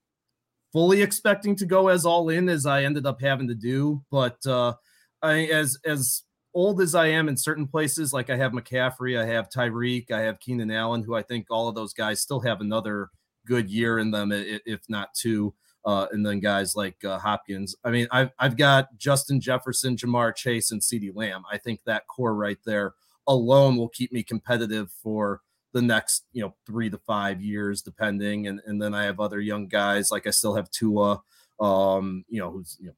[0.74, 4.38] fully expecting to go as all in as I ended up having to do, but
[4.46, 4.74] uh,
[5.22, 9.26] I as as old as I am in certain places, like I have McCaffrey, I
[9.26, 12.62] have Tyreek, I have Keenan Allen, who I think all of those guys still have
[12.62, 13.10] another
[13.46, 15.54] good year in them, if not two.
[15.86, 17.76] Uh, and then guys like uh, Hopkins.
[17.84, 21.44] I mean, I've, I've got Justin Jefferson, Ja'Marr Chase, and CeeDee Lamb.
[21.52, 22.94] I think that core right there
[23.28, 25.42] alone will keep me competitive for
[25.74, 28.48] the next, you know, three to five years, depending.
[28.48, 31.22] And and then I have other young guys like I still have Tua,
[31.60, 32.96] um, you know, who's you know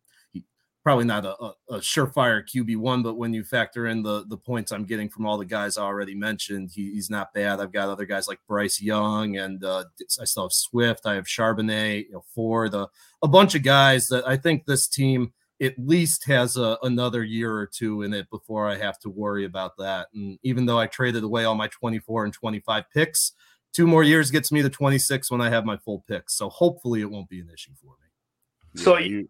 [0.86, 4.38] probably not a, a, a surefire QB one, but when you factor in the the
[4.38, 7.60] points I'm getting from all the guys I already mentioned, he, he's not bad.
[7.60, 9.86] I've got other guys like Bryce Young, and uh,
[10.21, 11.08] I still have Swift.
[11.08, 12.86] I have Charbonnet, you know, Ford, uh,
[13.24, 17.52] a bunch of guys that I think this team at least has a, another year
[17.52, 20.10] or two in it before I have to worry about that.
[20.13, 23.32] And even though I traded away all my 24 and 25 picks,
[23.74, 26.36] two more years gets me to 26 when I have my full picks.
[26.36, 28.84] So hopefully it won't be an issue for me.
[28.84, 29.30] So you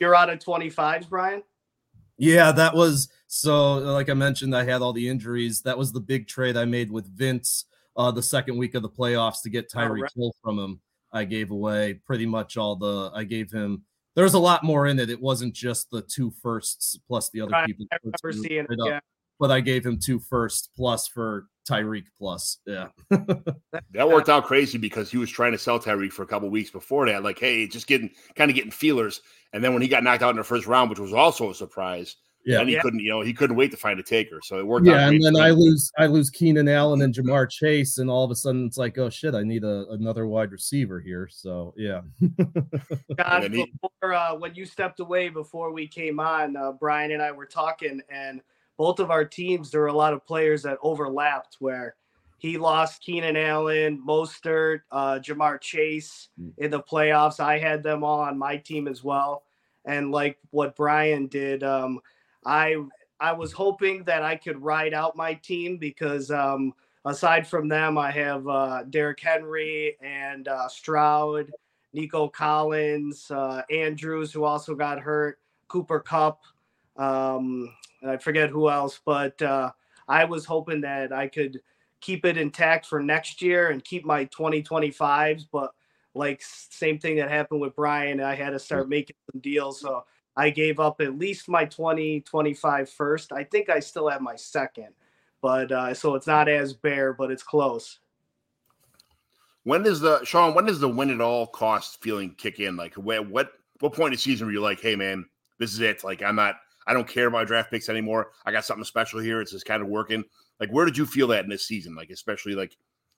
[0.00, 1.42] you're out of 25s, Brian?
[2.18, 5.62] Yeah, that was so like I mentioned, I had all the injuries.
[5.62, 7.64] That was the big trade I made with Vince
[7.96, 10.32] uh the second week of the playoffs to get Tyreek right.
[10.42, 10.80] From him.
[11.12, 13.84] I gave away pretty much all the I gave him
[14.14, 15.08] there was a lot more in it.
[15.08, 17.66] It wasn't just the two firsts plus the other right.
[17.66, 17.86] people.
[17.92, 19.00] I remember seeing it, yeah.
[19.38, 22.58] But I gave him two firsts plus for Tyreek plus.
[22.66, 22.88] Yeah.
[23.10, 26.70] that worked out crazy because he was trying to sell Tyreek for a couple weeks
[26.70, 27.22] before that.
[27.22, 29.20] Like, hey, just getting kind of getting feelers.
[29.52, 31.54] And then when he got knocked out in the first round, which was also a
[31.54, 32.80] surprise, yeah, and he yeah.
[32.80, 34.40] couldn't, you know, he couldn't wait to find a taker.
[34.42, 34.86] So it worked.
[34.86, 38.30] Yeah, and then I lose, I lose Keenan Allen and Ja'Marr Chase, and all of
[38.30, 41.28] a sudden it's like, oh shit, I need a, another wide receiver here.
[41.30, 42.00] So yeah.
[43.16, 47.22] God, he, before uh, when you stepped away before we came on, uh, Brian and
[47.22, 48.40] I were talking, and
[48.80, 51.96] both of our teams there were a lot of players that overlapped where
[52.38, 56.50] he lost Keenan Allen, Mostert, uh, Ja'Marr Chase mm.
[56.56, 57.40] in the playoffs.
[57.40, 59.42] I had them all on my team as well.
[59.84, 62.00] And like what Brian did, um,
[62.46, 62.76] I
[63.20, 66.72] I was hoping that I could ride out my team because um,
[67.04, 71.52] aside from them, I have uh, Derrick Henry and uh, Stroud,
[71.92, 75.38] Nico Collins, uh, Andrews, who also got hurt,
[75.68, 76.40] Cooper Kupp,
[77.00, 77.74] um,
[78.06, 79.72] I forget who else, but uh,
[80.06, 81.60] I was hoping that I could
[82.00, 85.46] keep it intact for next year and keep my 2025s.
[85.50, 85.72] But
[86.14, 89.80] like same thing that happened with Brian, I had to start making some deals.
[89.80, 90.04] So
[90.36, 93.32] I gave up at least my 2025 first.
[93.32, 94.88] I think I still have my second,
[95.40, 97.98] but uh, so it's not as bare, but it's close.
[99.64, 100.54] When does the Sean?
[100.54, 102.76] When does the win at all cost feeling kick in?
[102.76, 105.26] Like what what what point of season were you like, hey man,
[105.58, 106.02] this is it?
[106.02, 108.32] Like I'm not, I don't care about draft picks anymore.
[108.44, 109.40] I got something special here.
[109.40, 110.24] It's just kind of working.
[110.58, 111.94] Like, where did you feel that in this season?
[111.94, 112.76] Like, especially like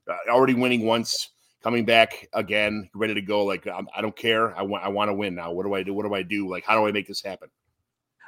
[0.08, 1.30] uh, already winning once,
[1.62, 3.44] coming back again, ready to go.
[3.44, 4.56] Like, I'm, I do not care.
[4.56, 5.52] I want I want to win now.
[5.52, 5.94] What do I do?
[5.94, 6.48] What do I do?
[6.48, 7.48] Like, how do I make this happen?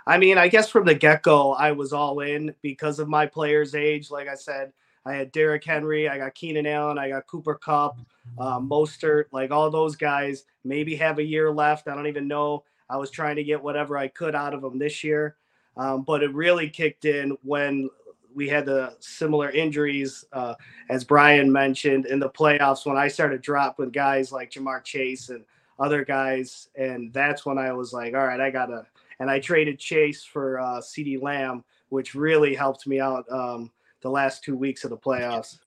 [0.07, 3.27] I mean, I guess from the get go, I was all in because of my
[3.27, 4.11] player's age.
[4.11, 4.73] Like I said,
[5.07, 7.99] I had Derrick Henry, I got Keenan Allen, I got Cooper Kupp,
[8.39, 11.89] uh, Mostert, like all those guys maybe have a year left.
[11.89, 12.65] I don't even know.
[12.89, 15.37] I was trying to get whatever I could out of them this year.
[15.77, 17.91] Um, but it really kicked in when
[18.35, 20.55] we had the similar injuries, uh,
[20.91, 25.45] as Brian mentioned in the playoffs when I started dropping guys like Ja'Marr Chase and
[25.79, 28.87] other guys, and that's when I was like, all right, I gotta.
[29.21, 33.71] And I traded Chase for uh, CeeDee Lamb, which really helped me out um,
[34.01, 35.59] the last two weeks of the playoffs.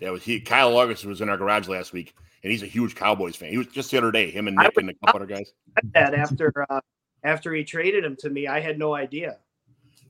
[0.00, 0.40] That was he.
[0.40, 3.50] Kyle August was in our garage last week, and he's a huge Cowboys fan.
[3.50, 4.30] He was just the other day.
[4.30, 5.52] Him and Nick and a couple other guys.
[5.94, 6.80] That after uh,
[7.22, 9.38] after he traded him to me, I had no idea.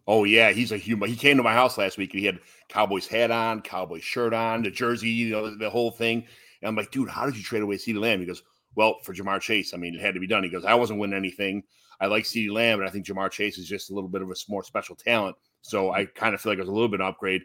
[0.06, 1.08] Oh yeah, he's a human.
[1.08, 4.32] He came to my house last week and he had Cowboys hat on, Cowboys shirt
[4.32, 6.24] on, the jersey, you know, the, whole thing.
[6.62, 8.20] And I'm like, dude, how did you trade away CeeDee Lamb?
[8.20, 8.42] He goes,
[8.74, 9.74] well, for Ja'Marr Chase.
[9.74, 10.42] I mean, it had to be done.
[10.42, 11.62] He goes, I wasn't winning anything.
[12.00, 14.30] I like CeeDee Lamb, but I think Ja'Marr Chase is just a little bit of
[14.30, 15.36] a more special talent.
[15.62, 17.42] So I kind of feel like it was a little bit of upgrade.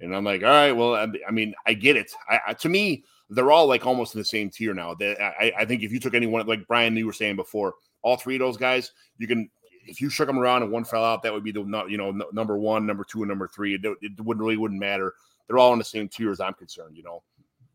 [0.00, 2.10] And I'm like, all right, well, I, mean, I get it.
[2.28, 4.96] I, I, to me, they're all like almost in the same tier now.
[5.00, 8.34] I, I think if you took anyone, like Brian, you were saying before, all three
[8.34, 9.48] of those guys, you can
[9.86, 12.10] if you shook them around and one fell out, that would be the you know
[12.32, 13.74] number one, number two, and number three.
[13.74, 15.14] It, it wouldn't really wouldn't matter.
[15.46, 16.96] They're all in the same tier as I'm concerned.
[16.96, 17.22] You know,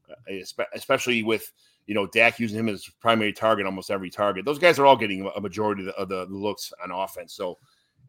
[0.09, 1.51] uh, especially with
[1.87, 4.45] you know Dak using him as primary target almost every target.
[4.45, 7.33] Those guys are all getting a majority of the, of the looks on offense.
[7.33, 7.57] So,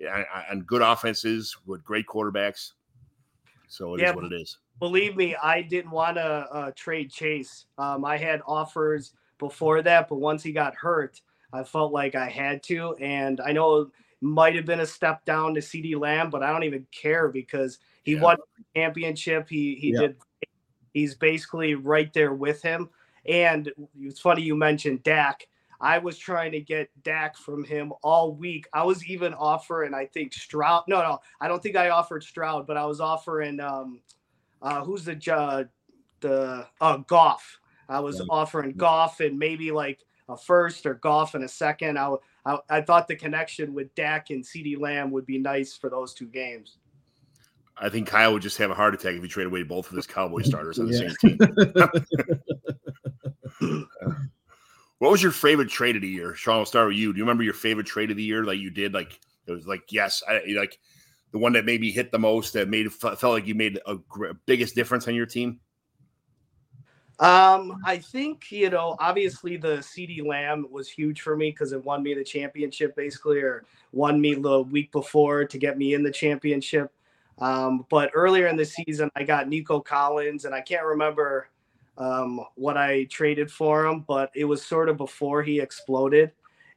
[0.01, 2.73] and good offenses with great quarterbacks.
[3.69, 4.59] So it yeah, is what it is.
[4.79, 7.67] Believe me, I didn't want to uh, trade Chase.
[7.79, 11.21] Um, I had offers before that, but once he got hurt,
[11.53, 12.95] I felt like I had to.
[12.97, 13.89] And I know it
[14.21, 17.79] might have been a step down to CeeDee Lamb, but I don't even care because
[18.03, 18.21] he yeah.
[18.21, 18.37] won
[18.75, 19.49] championship.
[19.49, 20.01] He he yeah.
[20.01, 20.17] did.
[20.93, 22.89] He's basically right there with him.
[23.27, 25.47] And it's funny you mentioned Dak.
[25.81, 28.67] I was trying to get Dak from him all week.
[28.73, 30.85] I was even offering, I think Stroud.
[30.89, 34.01] No, no, I don't think I offered Stroud, but I was offering um,
[34.63, 35.65] uh, who's the uh,
[36.21, 37.61] the uh, Goff.
[37.89, 38.27] I was yeah.
[38.31, 41.99] offering Goff and maybe like a first or Goff in a second.
[41.99, 42.15] I,
[42.45, 46.15] I, I thought the connection with Dak and CeeDee Lamb would be nice for those
[46.15, 46.79] two games.
[47.79, 49.97] I think Kyle would just have a heart attack if he traded away both of
[49.97, 51.39] his Cowboy starters on the same team.
[54.99, 56.35] what was your favorite trade of the year?
[56.35, 57.13] Sean, we'll start with you.
[57.13, 58.45] Do you remember your favorite trade of the year?
[58.45, 60.79] Like you did, like it was like yes, I, like
[61.37, 63.99] the one that maybe hit the most, that made felt like you made a
[64.47, 65.61] biggest difference on your team.
[67.19, 71.85] Um, I think you know, obviously the CeeDee Lamb was huge for me because it
[71.85, 76.03] won me the championship basically, or won me the week before to get me in
[76.03, 76.91] the championship.
[77.39, 81.49] Um, but earlier in the season, I got Nico Collins, and I can't remember
[81.99, 86.33] um, what I traded for him, but it was sort of before he exploded.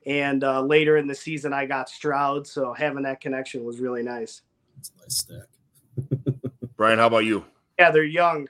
[0.05, 4.03] And uh, later in the season, I got Stroud, so having that connection was really
[4.03, 4.41] nice.
[4.79, 6.71] That's a nice stack.
[6.77, 7.43] Brian, how about you?
[7.77, 8.47] Yeah, they're young.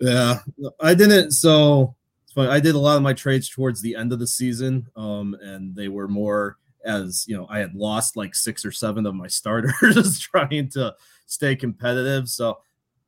[0.00, 0.40] Yeah,
[0.80, 1.30] I didn't.
[1.32, 2.48] So it's funny.
[2.48, 5.74] I did a lot of my trades towards the end of the season, um, and
[5.76, 9.26] they were more as you know I had lost like six or seven of my
[9.28, 10.94] starters trying to
[11.26, 12.28] stay competitive.
[12.28, 12.58] So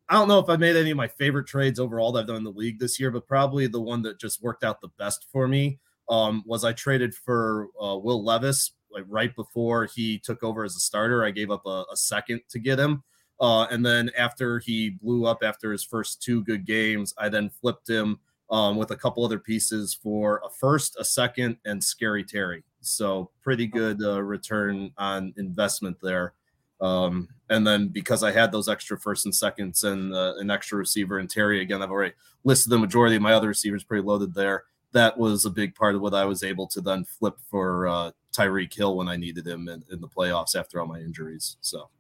[0.09, 2.37] I don't know if I made any of my favorite trades overall that I've done
[2.37, 5.27] in the league this year, but probably the one that just worked out the best
[5.33, 10.43] for me um, was I traded for uh, Will Levis like right before he took
[10.43, 11.25] over as a starter.
[11.25, 13.03] I gave up a, a second to get him.
[13.41, 17.49] Uh, and then after he blew up after his first two good games, I then
[17.49, 22.25] flipped him um, with a couple other pieces for a first, a second, and Scary
[22.25, 22.63] Terry.
[22.81, 26.35] So pretty good uh, return on investment there.
[26.81, 30.79] Um, and then because I had those extra first and seconds and uh, an extra
[30.79, 34.35] receiver and Terry again, I've already listed the majority of my other receivers pretty loaded
[34.35, 34.65] there.
[34.93, 38.11] That was a big part of what I was able to then flip for uh,
[38.33, 41.57] Tyreek Hill when I needed him in, in the playoffs after all my injuries.
[41.61, 41.91] So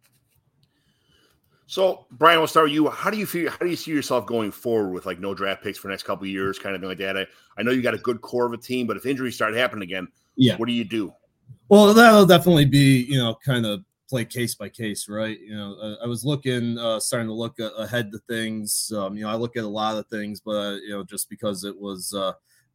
[1.71, 2.88] so, Brian, we'll start with you.
[2.90, 3.49] How do you feel?
[3.49, 6.03] How do you see yourself going forward with like no draft picks for the next
[6.03, 7.16] couple years, kind of thing like that?
[7.16, 9.55] I, I know you got a good core of a team, but if injuries start
[9.55, 11.14] happening again, yeah, what do you do?
[11.69, 15.38] Well, that'll definitely be you know kind of play case by case, right?
[15.38, 18.93] You know, I, I was looking, uh, starting to look ahead to things.
[18.93, 21.62] Um, you know, I look at a lot of things, but you know, just because
[21.62, 22.33] it was uh,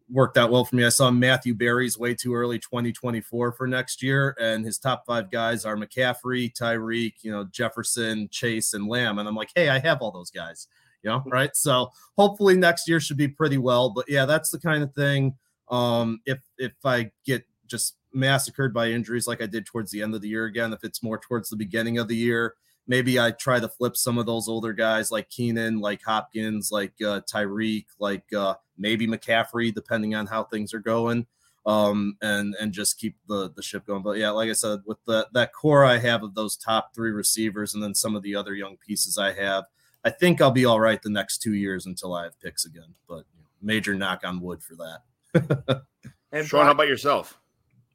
[0.09, 0.85] worked out well for me.
[0.85, 5.31] I saw Matthew Berry's way too early 2024 for next year, and his top five
[5.31, 9.19] guys are McCaffrey, Tyreek, you know, Jefferson, Chase, and Lamb.
[9.19, 10.67] And I'm like, hey, I have all those guys,
[11.03, 11.55] you know, right?
[11.55, 13.89] So hopefully next year should be pretty well.
[13.89, 15.35] But yeah, that's the kind of thing.
[15.69, 20.13] Um, if if I get just massacred by injuries like I did towards the end
[20.13, 22.55] of the year again, if it's more towards the beginning of the year,
[22.87, 26.93] maybe I try to flip some of those older guys like Keenan, like Hopkins, like
[27.01, 31.25] uh, Tyreek, like uh, maybe McCaffrey, depending on how things are going,
[31.65, 34.03] um, and and just keep the the ship going.
[34.03, 37.11] But yeah, like I said, with the that core I have of those top three
[37.11, 39.65] receivers, and then some of the other young pieces I have,
[40.03, 42.95] I think I'll be all right the next two years until I have picks again.
[43.07, 43.25] But
[43.61, 45.83] major knock on wood for that.
[46.31, 47.39] and Sean, Brian, how about yourself?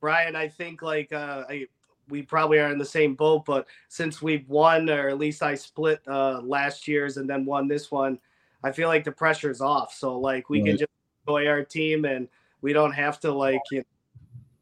[0.00, 1.66] Brian, I think like uh, I
[2.10, 5.54] we probably are in the same boat, but since we've won, or at least I
[5.54, 8.18] split uh, last year's and then won this one,
[8.62, 9.94] I feel like the pressure is off.
[9.94, 10.68] So like we right.
[10.68, 10.92] can just
[11.26, 12.28] enjoy our team and
[12.62, 13.84] we don't have to like you know,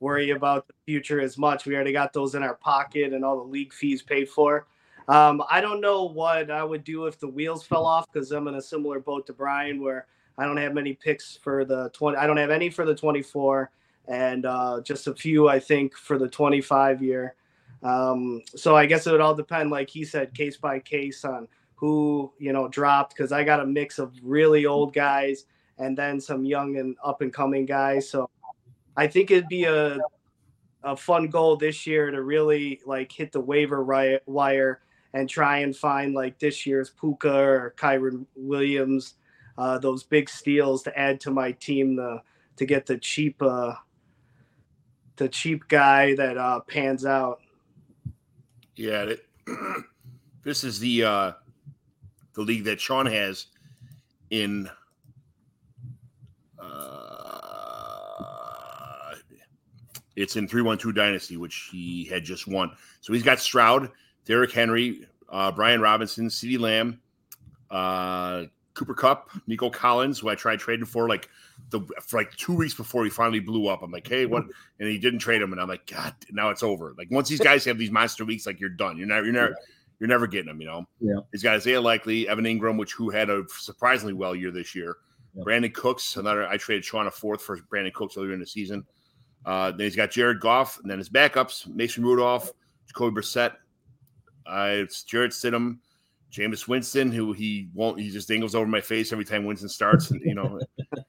[0.01, 1.67] worry about the future as much.
[1.67, 4.67] We already got those in our pocket and all the league fees paid for.
[5.09, 8.47] Um, I don't know what I would do if the wheels fell off because I'm
[8.47, 10.07] in a similar boat to Brian where
[10.37, 12.17] I don't have many picks for the 20.
[12.19, 13.71] I don't have any for the 24
[14.07, 17.35] and uh, just a few, I think, for the 25 year.
[17.83, 21.49] Um, so I guess it would all depend, like he said, case by case on
[21.75, 25.45] who, you know, dropped because I got a mix of really old guys
[25.79, 28.11] and then some young and up and coming guys.
[28.11, 28.29] So
[28.97, 29.99] I think it'd be a
[30.85, 33.85] a fun goal this year to really like hit the waiver
[34.27, 34.81] wire
[35.13, 39.15] and try and find like this year's Puka or Kyren Williams,
[39.57, 42.23] uh, those big steals to add to my team to
[42.57, 43.75] to get the cheap uh,
[45.17, 47.41] the cheap guy that uh, pans out.
[48.79, 49.27] Yeah, it,
[50.43, 51.33] this is the uh,
[52.35, 53.47] the league that Sean has
[54.31, 54.71] in
[60.19, 62.73] It's in 312 Dynasty, which he had just won.
[63.01, 63.89] So he's got Stroud,
[64.25, 67.01] Derrick Henry, uh, Brian Robinson, CeeDee Lamb,
[67.71, 71.29] uh, Cooper Kupp, Nico Collins, who I tried trading for like
[71.71, 73.83] the for like two weeks before he finally blew up.
[73.83, 74.45] I'm like, hey, what?
[74.79, 76.95] And he didn't trade him, and I'm like, God, now it's over.
[76.97, 78.97] Like once these guys have these monster weeks, like you're done.
[78.97, 79.57] You're never, you're never,
[80.01, 80.61] you're never getting them.
[80.61, 80.89] You know.
[81.01, 81.21] Yeah.
[81.33, 84.97] He's got Isaiah Likely, Evan Engram, which who had a surprisingly well year this year.
[85.35, 85.45] Yeah.
[85.45, 86.47] Brandin Cooks, another.
[86.47, 88.85] I traded Sean a fourth for Brandin Cooks earlier in the season.
[89.45, 92.53] Uh, then he's got Jared Goff, and then his backups: Mason Rudolph,
[92.87, 93.53] Jacoby Brissett,
[94.49, 95.79] uh, it's Jarrett Stidham,
[96.33, 98.01] Jameis Winston, who he won't.
[98.01, 100.11] He just dangles over my face every time Winston starts.
[100.11, 100.59] And, you know,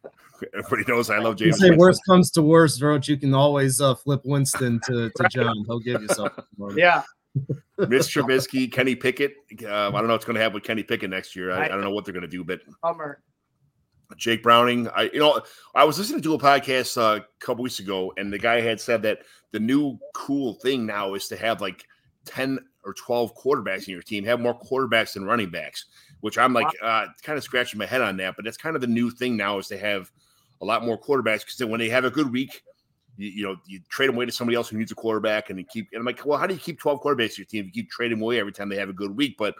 [0.58, 1.56] everybody knows I love Jameis.
[1.56, 3.08] Say worst comes to worst, Roach.
[3.08, 5.64] You can always uh, flip Winston to, to John.
[5.68, 6.44] He'll give you something.
[6.76, 7.04] yeah.
[7.78, 9.34] Mitch Trubisky, Kenny Pickett.
[9.64, 11.52] Uh, I don't know what's going to happen with Kenny Pickett next year.
[11.52, 13.22] I, I don't know what they're going to do, but Hummer.
[14.18, 14.88] Jake Browning.
[14.90, 15.42] I you know
[15.76, 18.82] I was listening to a podcast uh, a couple weeks ago, and the guy had
[18.82, 19.20] said that
[19.52, 21.86] the new cool thing now is to have like
[22.26, 25.86] ten or twelve quarterbacks in your team, have more quarterbacks than running backs.
[26.22, 28.82] Which I'm like uh, kind of scratching my head on that, but that's kind of
[28.82, 30.12] the new thing now is to have
[30.62, 32.64] a lot more quarterbacks because then when they have a good week,
[33.18, 35.60] you, you, know you trade them away to somebody else who needs a quarterback, and
[35.60, 35.88] you keep.
[35.92, 37.66] And I'm like, well, how do you keep twelve quarterbacks in your team?
[37.66, 39.56] You keep trading away every time they have a good week, but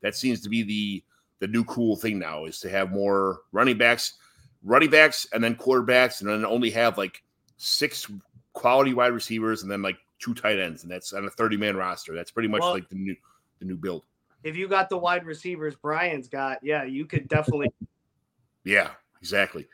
[0.00, 1.04] that seems to be the
[1.40, 4.14] the new cool thing now is to have more running backs,
[4.62, 7.22] running backs, and then quarterbacks, and then only have like
[7.56, 8.10] six
[8.52, 11.76] quality wide receivers and then like two tight ends, and that's on a 30 man
[11.76, 12.14] roster.
[12.14, 13.16] That's pretty much well, like the new
[13.58, 14.04] the new build.
[14.42, 17.72] If you got the wide receivers Brian's got, yeah, you could definitely.
[18.64, 18.90] yeah,
[19.20, 19.66] exactly.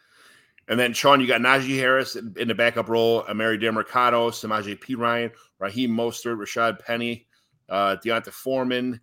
[0.70, 4.78] And then Sean, you got Najee Harris in, in the backup role, Emari Demercado, Samaje
[4.78, 7.26] Perine, Raheem Mostert, Rashad Penny,
[7.68, 9.00] uh, D'Onta Foreman,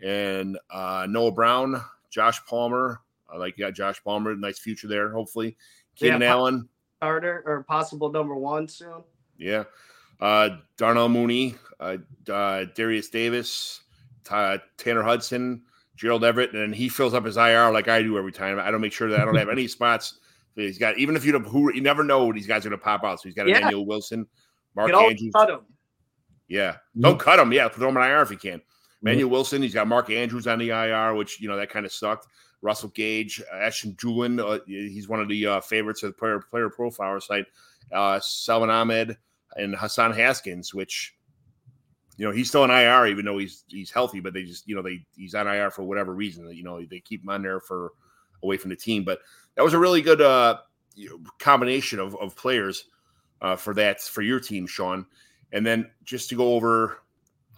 [0.00, 3.00] and uh, Noah Brown, Josh Palmer.
[3.28, 5.10] I like you got Josh Palmer, nice future there.
[5.10, 5.56] Hopefully,
[5.96, 9.02] Keenan yeah, Allen, starter or possible number one soon.
[9.38, 9.64] Yeah,
[10.20, 11.96] uh, Darnell Mooney, uh,
[12.30, 13.80] uh, Derius Davis,
[14.22, 15.62] Tanner Hudson,
[15.96, 18.60] Gerald Everett, and he fills up his IR like I do every time.
[18.60, 20.20] I don't make sure that I don't have any spots.
[20.54, 22.78] He's got even if you don't, who you never know what these guys are going
[22.78, 23.20] to pop out.
[23.20, 23.58] So he's got yeah.
[23.58, 24.26] Emmanuel Wilson,
[24.74, 25.32] Mark Andrews.
[25.34, 25.60] Cut him.
[26.48, 27.52] Yeah, don't cut him.
[27.52, 28.60] Yeah, put him on IR if you can.
[29.02, 31.92] Manuel Wilson, he's got Mark Andrews on the IR, which you know that kind of
[31.92, 32.28] sucked.
[32.60, 36.40] Russell Gage, uh, Ashton Dulin, uh, he's one of the uh, favorites of the player
[36.40, 37.46] player profile site.
[37.90, 39.16] Uh, Salvon Ahmed
[39.56, 41.14] and Hassan Haskins, which
[42.16, 44.76] you know he's still on IR even though he's he's healthy, but they just you
[44.76, 46.48] know they he's on IR for whatever reason.
[46.54, 47.92] You know they keep him on there for
[48.44, 49.20] away from the team, but
[49.56, 50.58] that was a really good uh,
[51.38, 52.86] combination of, of players
[53.40, 55.06] uh, for that for your team, Sean.
[55.52, 56.98] And then just to go over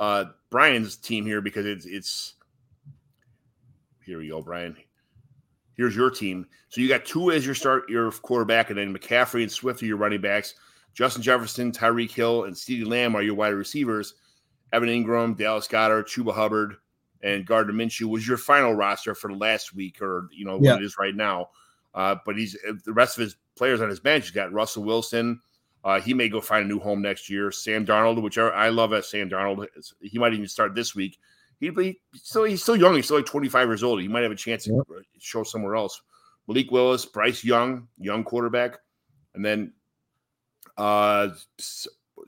[0.01, 2.35] uh, Brian's team here because it's it's
[4.05, 4.77] here we go, Brian.
[5.77, 6.47] Here's your team.
[6.69, 9.87] So you got two as your start your quarterback, and then McCaffrey and Swift are
[9.87, 10.55] your running backs.
[10.93, 14.15] Justin Jefferson, Tyreek Hill, and CeeDee Lamb are your wide receivers.
[14.73, 16.77] Evan Engram, Dallas Goedert, Chuba Hubbard,
[17.23, 20.73] and Gardner Minshew was your final roster for the last week, or you know yeah.
[20.73, 21.49] what it is right now.
[21.95, 24.25] Uh, but he's the rest of his players on his bench.
[24.25, 25.41] He's got Russell Wilson,
[25.85, 27.53] uh, he may go find a new home next year.
[27.53, 29.67] Sam Darnold, which I love as Sam Darnold,
[30.01, 31.19] he might even start this week.
[31.61, 32.95] He, he still he's still young.
[32.95, 34.01] He's still like 25 years old.
[34.01, 34.83] He might have a chance to
[35.19, 36.01] show somewhere else.
[36.49, 38.79] Malik Willis, Bryce Young, young quarterback,
[39.35, 39.73] and then
[40.79, 41.29] uh,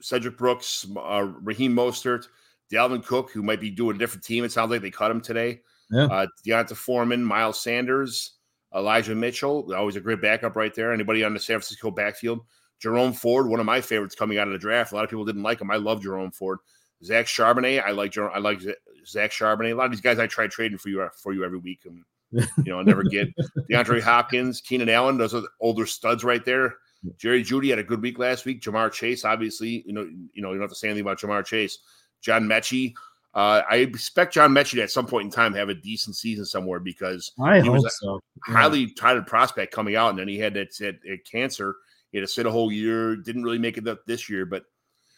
[0.01, 2.27] Cedric Brooks, uh, Raheem Mostert,
[2.71, 4.43] Dalvin Cook, who might be doing a different team.
[4.43, 5.61] It sounds like they cut him today.
[5.91, 6.05] Yeah.
[6.05, 8.36] Uh, D'Onta Foreman, Miles Sanders,
[8.75, 10.93] Elijah Mitchell, always a great backup right there.
[10.93, 12.41] Anybody on the San Francisco backfield?
[12.79, 14.91] Jerome Ford, one of my favorites coming out of the draft.
[14.91, 15.71] A lot of people didn't like him.
[15.71, 16.59] I love Jerome Ford.
[17.03, 18.59] Zach Charbonnet, I like Jerome, I like
[19.05, 19.71] Zach Charbonnet.
[19.71, 21.81] A lot of these guys I try trading for you uh, for you every week,
[21.85, 22.03] and
[22.65, 23.29] you know I never get
[23.71, 25.17] DeAndre Hopkins, Keenan Allen.
[25.17, 26.75] Those are older studs right there.
[27.17, 28.61] Jerry Jeudy had a good week last week.
[28.61, 31.45] Ja'Marr Chase, obviously, you know, you know, you don't have to say anything about Ja'Marr
[31.45, 31.77] Chase.
[32.21, 32.93] John Metchie.
[33.33, 36.79] Uh, I expect John Metchie at some point in time have a decent season somewhere
[36.79, 38.19] because I he hope was so.
[38.47, 41.75] a highly touted prospect coming out, and then he had that, that, that cancer.
[42.11, 43.15] He had to sit a whole year.
[43.15, 44.63] Didn't really make it up this year, but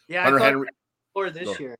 [0.08, 0.68] Yeah, I Hunter thought Henry.
[1.14, 1.56] for this Go.
[1.58, 1.76] year.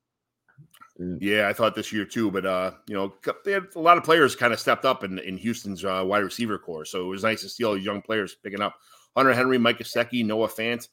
[1.18, 3.14] Yeah, I thought this year too, but uh, you know,
[3.44, 6.18] they had a lot of players kind of stepped up in, in Houston's uh, wide
[6.22, 8.76] receiver core, so it was nice to see all these young players picking up.
[9.16, 10.86] Hunter Henry, Mike Gesicki, Noah Fant,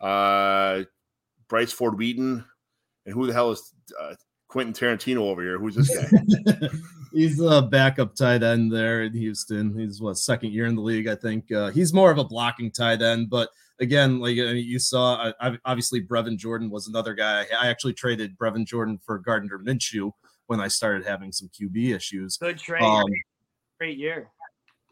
[0.00, 0.84] uh,
[1.48, 2.44] Bryce Ford Wheaton,
[3.06, 4.14] and who the hell is uh,
[4.52, 5.58] Quentin Tarantino over here?
[5.58, 6.68] Who's this guy?
[7.14, 9.78] he's a backup tight end there in Houston.
[9.78, 11.50] He's what second year in the league, I think.
[11.50, 13.48] Uh, he's more of a blocking tight end, but
[13.80, 17.46] again, like uh, you saw, I, I- obviously Brevin Jordan was another guy.
[17.58, 20.12] I actually traded Brevin Jordan for Gardner Minshew
[20.48, 22.36] when I started having some QB issues.
[22.36, 22.82] Good trade.
[22.82, 23.06] Um,
[23.78, 24.28] Great year.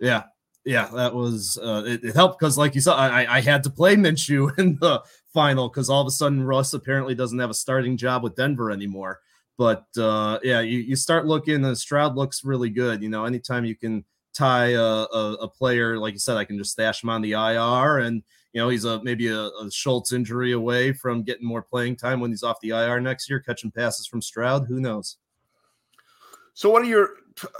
[0.00, 0.22] yeah,
[0.64, 3.70] yeah, that was uh, it, it helped because, like you saw, I, I had to
[3.70, 5.02] play Minshew in the
[5.34, 8.70] final because all of a sudden Russ apparently doesn't have a starting job with Denver
[8.70, 9.20] anymore.
[9.60, 13.02] But uh, yeah, you, you start looking, and Stroud looks really good.
[13.02, 16.56] You know, anytime you can tie a, a, a player, like you said, I can
[16.56, 18.22] just stash him on the IR, and
[18.54, 22.20] you know he's a maybe a, a Schultz injury away from getting more playing time
[22.20, 24.66] when he's off the IR next year, catching passes from Stroud.
[24.66, 25.18] Who knows?
[26.54, 27.10] so, what are your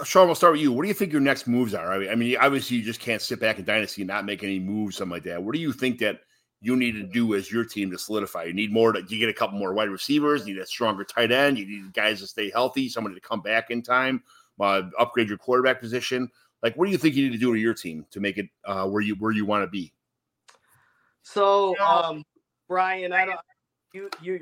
[0.03, 0.25] Sean?
[0.25, 0.71] We'll start with you.
[0.71, 1.93] What do you think your next moves are?
[1.93, 4.43] I mean, I mean, obviously, you just can't sit back in dynasty and not make
[4.43, 5.43] any moves, something like that.
[5.43, 6.21] What do you think that
[6.61, 8.43] you need to do as your team to solidify?
[8.43, 11.03] You need more to you get a couple more wide receivers, you need a stronger
[11.03, 14.23] tight end, you need guys to stay healthy, somebody to come back in time,
[14.59, 16.29] uh, upgrade your quarterback position.
[16.61, 18.47] Like, what do you think you need to do to your team to make it
[18.65, 19.91] uh, where you where you want to be?
[21.23, 22.23] So, um,
[22.67, 23.39] Brian, I don't
[23.93, 24.41] you you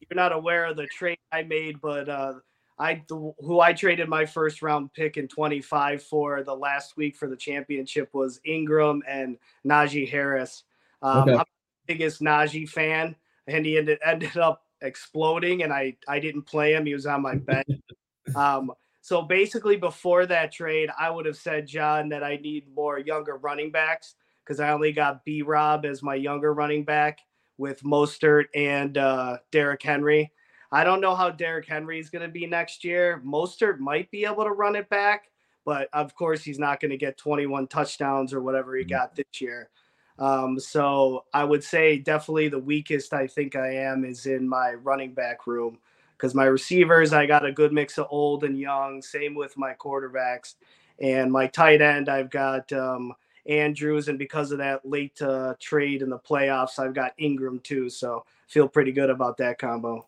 [0.00, 2.34] you're not aware of the trade I made, but uh,
[2.78, 7.28] I who I traded my first round pick in 25 for the last week for
[7.28, 10.64] the championship was Engram and Najee Harris.
[11.04, 11.32] Um, Okay.
[11.32, 13.14] I'm the biggest Najee fan,
[13.46, 16.86] and he ended ended up exploding, and I I didn't play him.
[16.86, 17.68] He was on my bench.
[18.34, 22.98] um, so basically, before that trade, I would have said, John, that I need more
[22.98, 27.18] younger running backs because I only got B Rob as my younger running back
[27.58, 30.32] with Mostert and uh, Derrick Henry.
[30.72, 33.22] I don't know how Derrick Henry is going to be next year.
[33.24, 35.26] Mostert might be able to run it back,
[35.66, 39.40] but of course, he's not going to get 21 touchdowns or whatever he got this
[39.40, 39.70] year.
[40.18, 44.74] Um, so I would say definitely the weakest I think I am is in my
[44.74, 45.78] running back room
[46.16, 49.02] because my receivers, I got a good mix of old and young.
[49.02, 50.54] Same with my quarterbacks.
[51.00, 53.12] And my tight end, I've got um,
[53.46, 57.90] Andrews, and because of that late uh, trade in the playoffs, I've got Engram too.
[57.90, 60.06] So feel pretty good about that combo.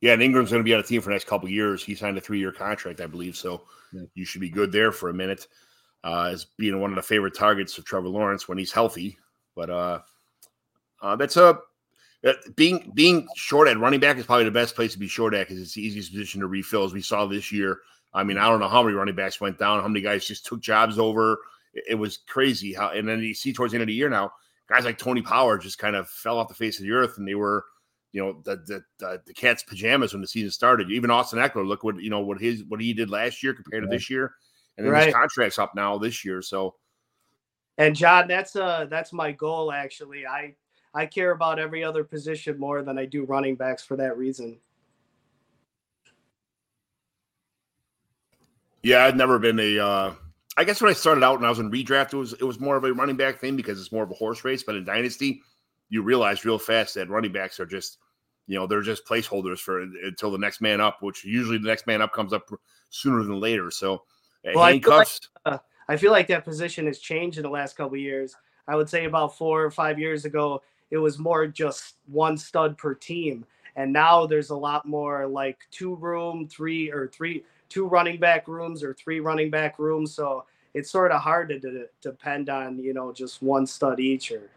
[0.00, 1.82] Yeah, and Engram's going to be on the team for the next couple of years.
[1.82, 3.36] He signed a three year contract, I believe.
[3.36, 3.62] So
[3.92, 4.02] Yeah.
[4.14, 5.48] you should be good there for a minute.
[6.04, 9.18] Uh, as being one of the favorite targets of Trevor Lawrence when he's healthy.
[9.54, 10.00] But uh,
[11.02, 11.58] uh, that's a
[12.56, 15.46] being being short at running back is probably the best place to be short at
[15.46, 17.80] because it's the easiest position to refill, as we saw this year.
[18.14, 20.46] I mean, I don't know how many running backs went down, how many guys just
[20.46, 21.38] took jobs over.
[21.74, 24.08] It, it was crazy how, and then you see towards the end of the year
[24.08, 24.32] now,
[24.68, 27.28] guys like Tony Pollard just kind of fell off the face of the earth, and
[27.28, 27.64] they were
[28.12, 30.90] you know the the the, the cat's pajamas when the season started.
[30.90, 33.82] Even Austin Ekeler, look what you know what his what he did last year compared
[33.82, 34.32] to this year,
[34.78, 35.06] and then Right.
[35.06, 36.40] his contract's up now this year.
[36.40, 36.76] So
[37.78, 40.26] And John, that's uh that's my goal actually.
[40.26, 40.54] I
[40.94, 44.58] I care about every other position more than I do running backs for that reason.
[48.82, 49.78] yeah, I'd never been a.
[49.78, 50.14] Uh,
[50.56, 52.60] I guess when I started out and I was in redraft, it was it was
[52.60, 54.62] more of a running back thing because it's more of a horse race.
[54.62, 55.42] But in dynasty,
[55.88, 57.98] you realize real fast that running backs are just
[58.46, 61.86] you know they're just placeholders for until the next man up, which usually the next
[61.86, 62.48] man up comes up
[62.90, 63.70] sooner than later.
[63.70, 63.94] So
[64.46, 65.08] uh, Well, I feel like-
[65.46, 65.64] handcuffs.
[65.88, 68.36] I feel like that position has changed in the last couple of years.
[68.66, 72.78] I would say about four or five years ago, it was more just one stud
[72.78, 73.44] per team,
[73.76, 78.48] and now there's a lot more like two room, three or three, two running back
[78.48, 80.14] rooms or three running back rooms.
[80.14, 84.30] So it's sort of hard to de- depend on you know just one stud each
[84.32, 84.50] or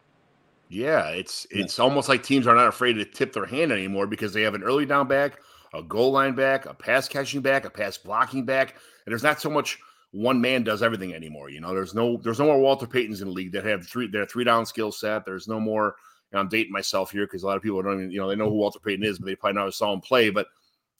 [0.69, 1.63] Yeah, it's Yeah.
[1.63, 4.53] it's almost like teams are not afraid to tip their hand anymore because they have
[4.55, 5.39] an early down back,
[5.73, 8.71] a goal line back, a pass catching back, a pass blocking back,
[9.05, 9.80] and there's not so much
[10.11, 11.49] one man does everything anymore.
[11.49, 14.07] You know, there's no there's no more Walter Paytons in the league that have three
[14.07, 15.25] their three down skill set.
[15.25, 15.95] There's no more.
[16.31, 18.35] And I'm dating myself here because a lot of people don't even you know they
[18.35, 20.29] know who Walter Payton is, but they probably never saw him play.
[20.29, 20.47] But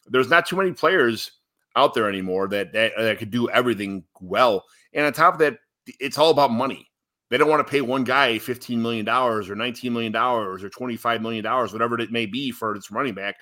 [0.05, 1.31] there's not too many players
[1.75, 4.63] out there anymore that that, that could do everything well.
[4.93, 5.59] And on top of that,
[5.99, 6.89] it's all about money.
[7.29, 11.45] They don't want to pay one guy $15 million or $19 million or $25 million,
[11.45, 13.35] whatever it may be for its running back.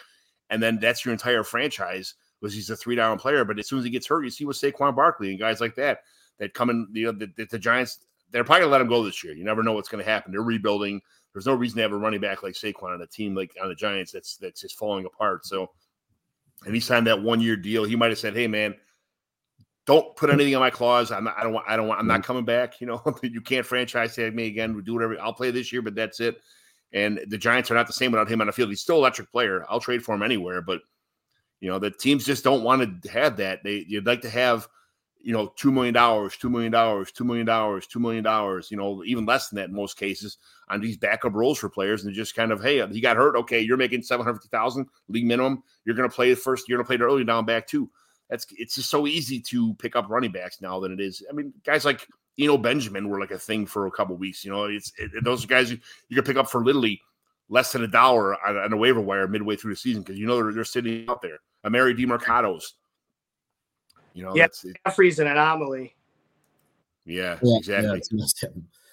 [0.50, 2.16] And then that's your entire franchise
[2.46, 3.44] because he's a three down player.
[3.44, 5.74] But as soon as he gets hurt, you see with Saquon Barkley and guys like
[5.76, 6.02] that
[6.38, 8.88] that come in, you know, the, the, the Giants, they're probably going to let him
[8.88, 9.34] go this year.
[9.34, 10.32] You never know what's going to happen.
[10.32, 11.02] They're rebuilding.
[11.34, 13.70] there's no reason to have a running back like Saquon on a team like on
[13.70, 15.44] the Giants that's that's just falling apart.
[15.48, 15.72] So,
[16.66, 17.84] and he signed that one year deal.
[17.84, 18.76] He might have said, "Hey, man,
[19.88, 21.12] don't put anything on my clause.
[21.12, 21.66] I'm not, I don't want.
[21.68, 22.00] I don't want.
[22.00, 22.28] I'm not mm-hmm.
[22.28, 22.80] coming back.
[22.80, 24.76] You know, you can't franchise tag me again.
[24.76, 25.20] We do whatever.
[25.20, 26.38] I'll play this year, but that's it."
[26.94, 28.70] And the Giants are not the same without him on the field.
[28.70, 29.66] He's still electric player.
[29.68, 30.82] I'll trade for him anywhere, but
[31.60, 33.64] you know the teams just don't want to have that.
[33.64, 34.68] They you'd like to have
[35.26, 39.58] you know, $2 million, $2 million, $2 million, $2 million, you know, even less than
[39.58, 40.38] that in most cases
[40.70, 42.06] on these backup roles for players.
[42.06, 43.36] And just kind of, hey, he got hurt.
[43.36, 45.64] Okay, you're making 750000 league minimum.
[45.84, 47.90] You're going to play the first, you're going to play the early down back too.
[48.30, 51.24] That's, it's just so easy to pick up running backs now than it is.
[51.28, 54.46] I mean, guys like, you know, Benjamin were like a thing for a couple weeks.
[54.46, 57.02] You know, it's it, those guys you, you can pick up for literally
[57.50, 60.26] less than a dollar on, on a waiver wire midway through the season because you
[60.26, 61.40] know they're, they're sitting out there.
[61.64, 62.74] A Emari Demercados,
[64.14, 64.48] you know, yeah,
[64.86, 65.96] Jeffrey's an anomaly.
[67.06, 68.02] Yeah, yeah exactly.
[68.12, 68.50] Yeah,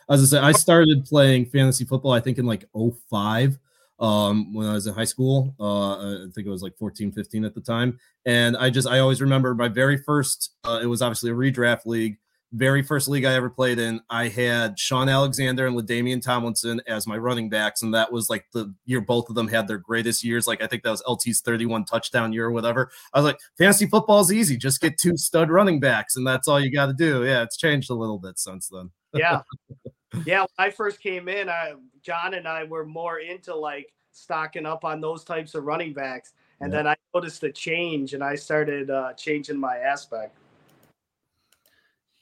[0.09, 2.65] As I said, I started playing fantasy football, I think in like
[3.11, 3.59] 05
[3.99, 5.55] um, when I was in high school.
[5.59, 7.99] Uh, I think it was like 14, 15 at the time.
[8.27, 11.87] And I just, I always remember my very first, uh, it was obviously a redraft
[11.87, 12.19] league
[12.53, 17.07] very first league I ever played in, I had Shaun Alexander and LaDainian Tomlinson as
[17.07, 20.23] my running backs, and that was like the year both of them had their greatest
[20.23, 20.47] years.
[20.47, 22.91] Like I think that was LT's 31 touchdown year or whatever.
[23.15, 26.47] I was like, fantasy football is easy, just get two stud running backs, and that's
[26.47, 27.25] all you got to do.
[27.25, 28.91] Yeah, it's changed a little bit since then.
[29.15, 29.41] yeah,
[30.27, 30.41] yeah.
[30.41, 34.85] When I first came in, I John and I were more into like stocking up
[34.85, 36.79] on those types of running backs, and yeah.
[36.79, 40.37] then I noticed a change, and I started uh, changing my aspect.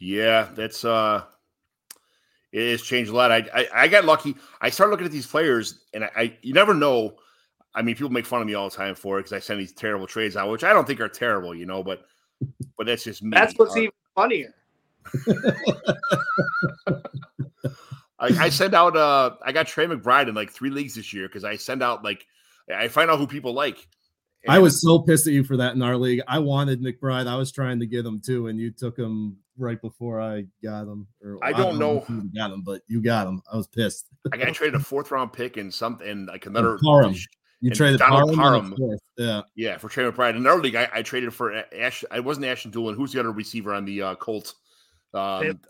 [0.01, 1.22] Yeah, that's uh
[2.53, 3.30] it has changed a lot.
[3.30, 4.34] I, I, I got lucky.
[4.61, 7.14] I started looking at these players, and I, I you never know.
[7.74, 9.61] I mean, people make fun of me all the time for it because I send
[9.61, 11.84] these terrible trades out, which I don't think are terrible, you know.
[11.84, 12.03] But
[12.76, 13.30] but that's just me.
[13.32, 14.55] That's what's uh, even funnier.
[18.18, 18.96] I, I send out.
[18.96, 22.03] uh I got Trey McBride in like three leagues this year because I send out
[22.03, 22.26] like
[22.74, 23.86] I find out who people like.
[24.44, 26.22] And I was so pissed at you for that in our league.
[26.26, 27.26] I wanted McBride.
[27.26, 30.83] I was trying to get him too, and you took him right before I got
[30.83, 31.07] him.
[31.23, 33.43] Or I don't, I don't know, know who got him, but you got him.
[33.53, 34.07] I was pissed.
[34.33, 36.79] I got traded a fourth round pick and something like another.
[36.83, 37.15] Parham.
[37.63, 38.75] You traded Donald Parham.
[39.19, 40.37] Yeah, yeah, for Trey McBride.
[40.37, 42.03] In our league, I, I traded for Ash.
[42.11, 42.97] I wasn't Ashton Dulin.
[42.97, 44.55] Who's the other receiver on the uh, Colts?
[45.13, 45.61] Um,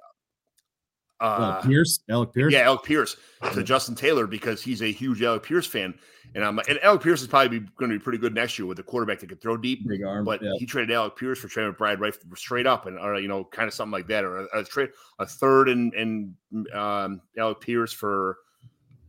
[1.20, 2.52] uh, Pierce, Alec Pierce.
[2.52, 3.16] Yeah, Alec Pierce
[3.52, 5.94] to Justin Taylor because he's a huge Alec Pierce fan.
[6.34, 8.66] And I'm like, and Alec Pierce is probably going to be pretty good next year
[8.66, 9.86] with a quarterback that could throw deep.
[9.86, 10.52] Big arm, but yeah.
[10.58, 13.66] he traded Alec Pierce for Trey McBride right straight up, and or you know, kind
[13.66, 16.34] of something like that, or a, a trade a third and and
[16.72, 18.38] um, Alec Pierce for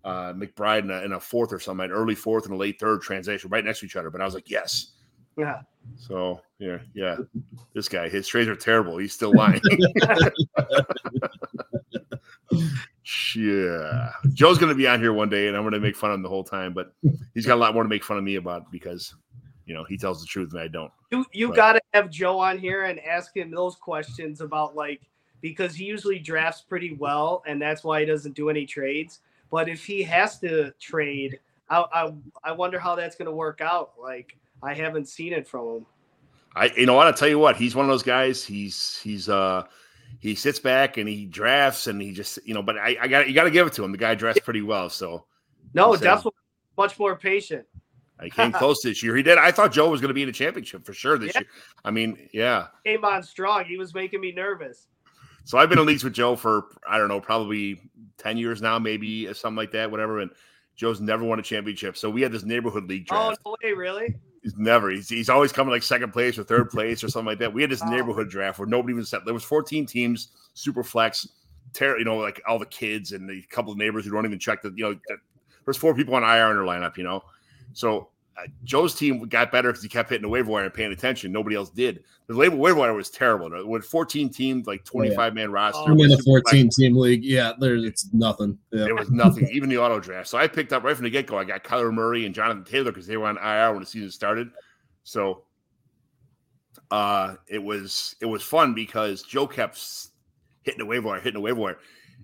[0.04, 2.80] uh, McBride and a, and a, fourth or something, an early fourth and a late
[2.80, 4.10] third transaction right next to each other.
[4.10, 4.94] But I was like, yes.
[5.38, 5.62] Yeah.
[5.96, 7.18] So yeah, yeah.
[7.74, 8.98] This guy, his trades are terrible.
[8.98, 9.62] He's still lying.
[13.36, 14.12] yeah.
[14.34, 16.30] Joe's gonna be on here one day and I'm gonna make fun of him the
[16.30, 16.94] whole time, but
[17.34, 19.16] he's got a lot more to make fun of me about because
[19.66, 20.92] you know he tells the truth and I don't.
[21.12, 21.56] You you but.
[21.56, 25.02] gotta have Joe on here and ask him those questions about like
[25.42, 29.20] because he usually drafts pretty well and that's why he doesn't do any trades.
[29.50, 31.40] But if he has to trade,
[31.70, 33.94] I I, I wonder how that's gonna work out.
[34.00, 35.86] Like I haven't seen it from him.
[36.56, 38.44] I you know what I tell you what he's one of those guys.
[38.44, 39.64] He's he's uh
[40.22, 42.62] he sits back and he drafts and he just you know.
[42.62, 43.92] But I, I got you got to give it to him.
[43.92, 44.90] The guy dressed pretty well.
[44.90, 45.26] So
[45.74, 46.40] no, definitely
[46.78, 47.66] much more patient.
[48.20, 49.16] I came close this year.
[49.16, 49.40] He did.
[49.40, 51.42] I thought Joe was going to be in the championship for sure this yeah.
[51.42, 51.50] year.
[51.84, 53.66] I mean, yeah, came on strong.
[53.66, 54.88] He was making me nervous.
[55.44, 57.82] So I've been in leagues with Joe for I don't know, probably
[58.18, 60.20] ten years now, maybe something like that, whatever.
[60.20, 60.30] And
[60.76, 61.98] Joe's never won a championship.
[61.98, 63.42] So we had this neighborhood league oh, draft.
[63.44, 64.16] Oh no way, really?
[64.42, 64.90] He's never.
[64.90, 67.54] He's, he's always coming like second place or third place or something like that.
[67.54, 67.90] We had this oh.
[67.90, 71.28] neighborhood draft where nobody even said there was 14 teams, super flex,
[71.74, 74.40] ter- you know, like all the kids and a couple of neighbors who don't even
[74.40, 75.00] check the, you know,
[75.66, 77.24] there's four people on IR in their lineup, you know.
[77.74, 78.10] So
[78.64, 81.32] Joe's team got better because he kept hitting the waiver wire and paying attention.
[81.32, 82.04] Nobody else did.
[82.28, 83.50] The label waiver wire was terrible.
[83.68, 85.30] With 14 teams, like 25 oh, yeah.
[85.32, 85.92] man roster.
[85.92, 87.24] I'm in a 14 team league.
[87.24, 88.58] Yeah, there's it's nothing.
[88.72, 88.86] Yeah.
[88.86, 90.30] There was nothing, even the auto draft.
[90.30, 91.38] So I picked up right from the get go.
[91.38, 94.12] I got Kyler Murray and Jonathan Taylor because they were on IR when the season
[94.12, 94.50] started.
[95.04, 95.44] So
[96.90, 99.80] uh, it was it was fun because Joe kept
[100.64, 101.78] hitting the waiver wire, hitting the waiver wire.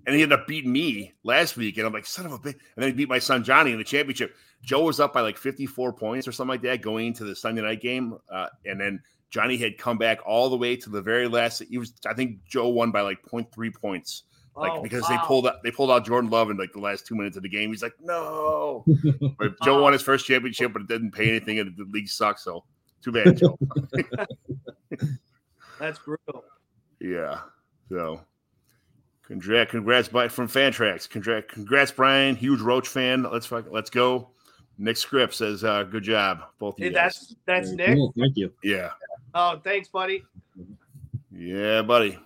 [0.06, 1.78] And he ended up beating me last week.
[1.78, 2.54] And I'm like, son of a bitch.
[2.54, 4.36] And then he beat my son Johnny in the championship.
[4.64, 7.62] Joe was up by like 54 points or something like that going into the Sunday
[7.62, 8.18] night game.
[8.30, 11.64] Uh, and then Johnny had come back all the way to the very last.
[11.70, 14.24] He was, I think Joe won by like 0.3 points.
[14.56, 15.10] Like oh, because wow.
[15.10, 17.44] they pulled out they pulled out Jordan Love in like the last two minutes of
[17.44, 17.70] the game.
[17.70, 18.84] He's like, no.
[19.38, 22.44] but Joe won his first championship, but it didn't pay anything, and the league sucks.
[22.44, 22.64] So
[23.04, 23.56] too bad, Joe.
[25.80, 26.44] That's brutal.
[27.00, 27.42] Yeah.
[27.90, 28.22] So
[29.28, 31.10] Congrats, congrats, from Fantrax.
[31.10, 32.36] Congrats, congrats, Brian.
[32.38, 33.24] Huge Roach fan.
[33.24, 34.30] Let's fuck, let's go.
[34.78, 37.96] Nick Script says, uh, "Good job, both of you." That's that's Nick.
[37.96, 38.14] Cool.
[38.18, 38.52] Thank you.
[38.64, 38.92] Yeah.
[39.34, 40.24] Oh, thanks, buddy.
[41.32, 42.18] Yeah, buddy.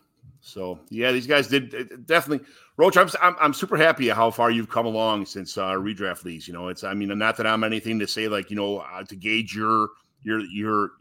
[0.42, 2.46] So yeah, these guys did definitely.
[2.78, 6.48] Roach, I'm, I'm, I'm super happy how far you've come along since uh, redraft leagues.
[6.48, 9.04] You know, it's I mean, not that I'm anything to say like you know uh,
[9.04, 9.90] to gauge your
[10.24, 10.92] your your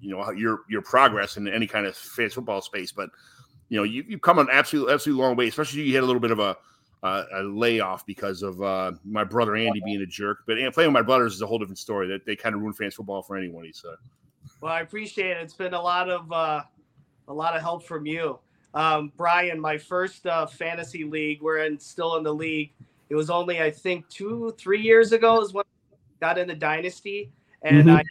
[0.00, 3.10] you know your your progress in any kind of fantasy football space, but
[3.68, 5.48] you know you you've come an absolute absolute long way.
[5.48, 6.56] Especially you had a little bit of a
[7.02, 10.38] uh, a layoff because of uh, my brother Andy being a jerk.
[10.46, 12.08] But playing with my brothers is a whole different story.
[12.08, 13.64] That they kind of ruin fans football for anyone.
[13.64, 13.96] He said.
[14.60, 15.42] Well, I appreciate it.
[15.42, 16.62] It's been a lot of uh,
[17.28, 18.38] a lot of help from you,
[18.74, 19.60] um, Brian.
[19.60, 21.42] My first uh, fantasy league.
[21.42, 22.72] We're in, still in the league.
[23.08, 26.54] It was only I think two three years ago is when I got in the
[26.54, 27.30] dynasty,
[27.62, 27.96] and mm-hmm.
[27.96, 28.02] I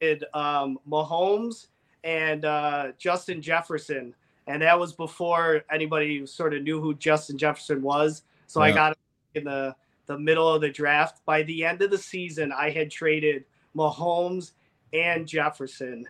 [0.00, 1.68] did um, Mahomes
[2.04, 4.14] and uh, Justin Jefferson,
[4.50, 8.22] and that was before anybody sort of knew who Justin Jefferson was.
[8.48, 8.66] So yeah.
[8.66, 8.98] I got
[9.34, 9.74] in the
[10.06, 11.24] the middle of the draft.
[11.24, 13.44] By the end of the season, I had traded
[13.76, 14.52] Mahomes
[14.92, 16.04] and Jefferson,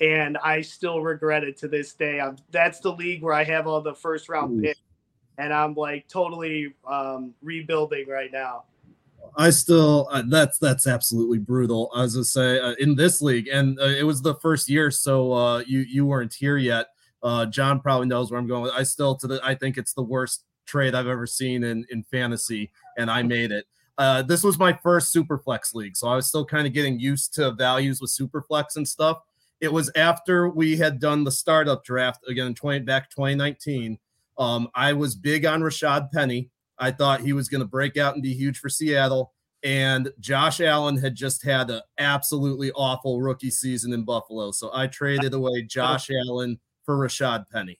[0.00, 2.20] and I still regret it to this day.
[2.20, 4.80] I'm, that's the league where I have all the first round picks,
[5.38, 8.64] and I'm like totally um, rebuilding right now.
[9.36, 11.92] I still uh, that's that's absolutely brutal.
[11.94, 14.68] As I was gonna say uh, in this league, and uh, it was the first
[14.68, 16.88] year, so uh, you you weren't here yet.
[17.24, 18.70] Uh, John probably knows where I'm going.
[18.74, 22.04] I still to the I think it's the worst trade I've ever seen in in
[22.04, 23.66] fantasy, and I made it.
[23.96, 27.32] Uh, this was my first superflex league, so I was still kind of getting used
[27.34, 29.18] to values with superflex and stuff.
[29.60, 33.98] It was after we had done the startup draft again in 20 back 2019.
[34.36, 36.50] Um, I was big on Rashad Penny.
[36.78, 39.32] I thought he was going to break out and be huge for Seattle.
[39.62, 44.50] And Josh Allen had just had an absolutely awful rookie season in Buffalo.
[44.50, 47.78] So I traded away Josh Allen for Rashad Penny.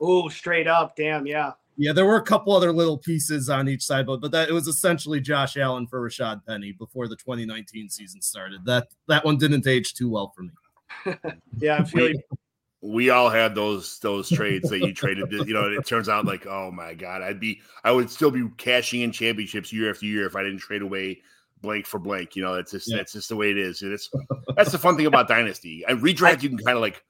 [0.00, 0.96] Oh, straight up.
[0.96, 1.26] Damn.
[1.26, 1.52] Yeah.
[1.78, 4.52] Yeah, there were a couple other little pieces on each side, but but that it
[4.52, 8.64] was essentially Josh Allen for Rashad Penny before the 2019 season started.
[8.66, 11.14] That that one didn't age too well for me.
[11.58, 12.20] yeah, I'm feeling
[12.82, 15.32] we all had those those trades that you traded.
[15.32, 18.46] You know, it turns out like, oh my god, I'd be I would still be
[18.58, 21.22] cashing in championships year after year if I didn't trade away
[21.62, 22.36] blank for blank.
[22.36, 22.98] You know, that's just yeah.
[22.98, 23.82] that's just the way it is.
[23.82, 24.10] And it's
[24.56, 25.84] that's the fun thing about Dynasty.
[25.88, 27.04] And redraft, you can kind of like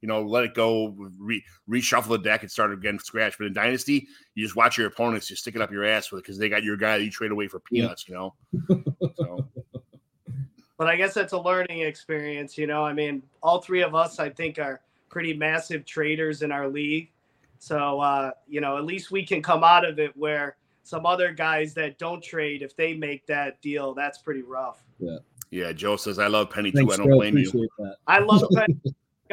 [0.00, 3.36] you know, let it go, re- reshuffle the deck and start again from scratch.
[3.38, 6.20] But in Dynasty, you just watch your opponents just stick it up your ass with
[6.20, 8.28] it because they got your guy that you trade away for peanuts, yeah.
[8.68, 8.84] you know.
[9.16, 9.48] so
[10.78, 12.84] but I guess that's a learning experience, you know.
[12.84, 17.10] I mean, all three of us, I think, are pretty massive traders in our league.
[17.58, 21.32] So, uh, you know, at least we can come out of it where some other
[21.32, 24.82] guys that don't trade, if they make that deal, that's pretty rough.
[24.98, 25.18] Yeah.
[25.52, 25.72] Yeah.
[25.72, 27.02] Joe says, I love Penny Thanks, too.
[27.02, 27.68] I don't blame you.
[27.78, 27.96] That.
[28.08, 28.80] I love Penny.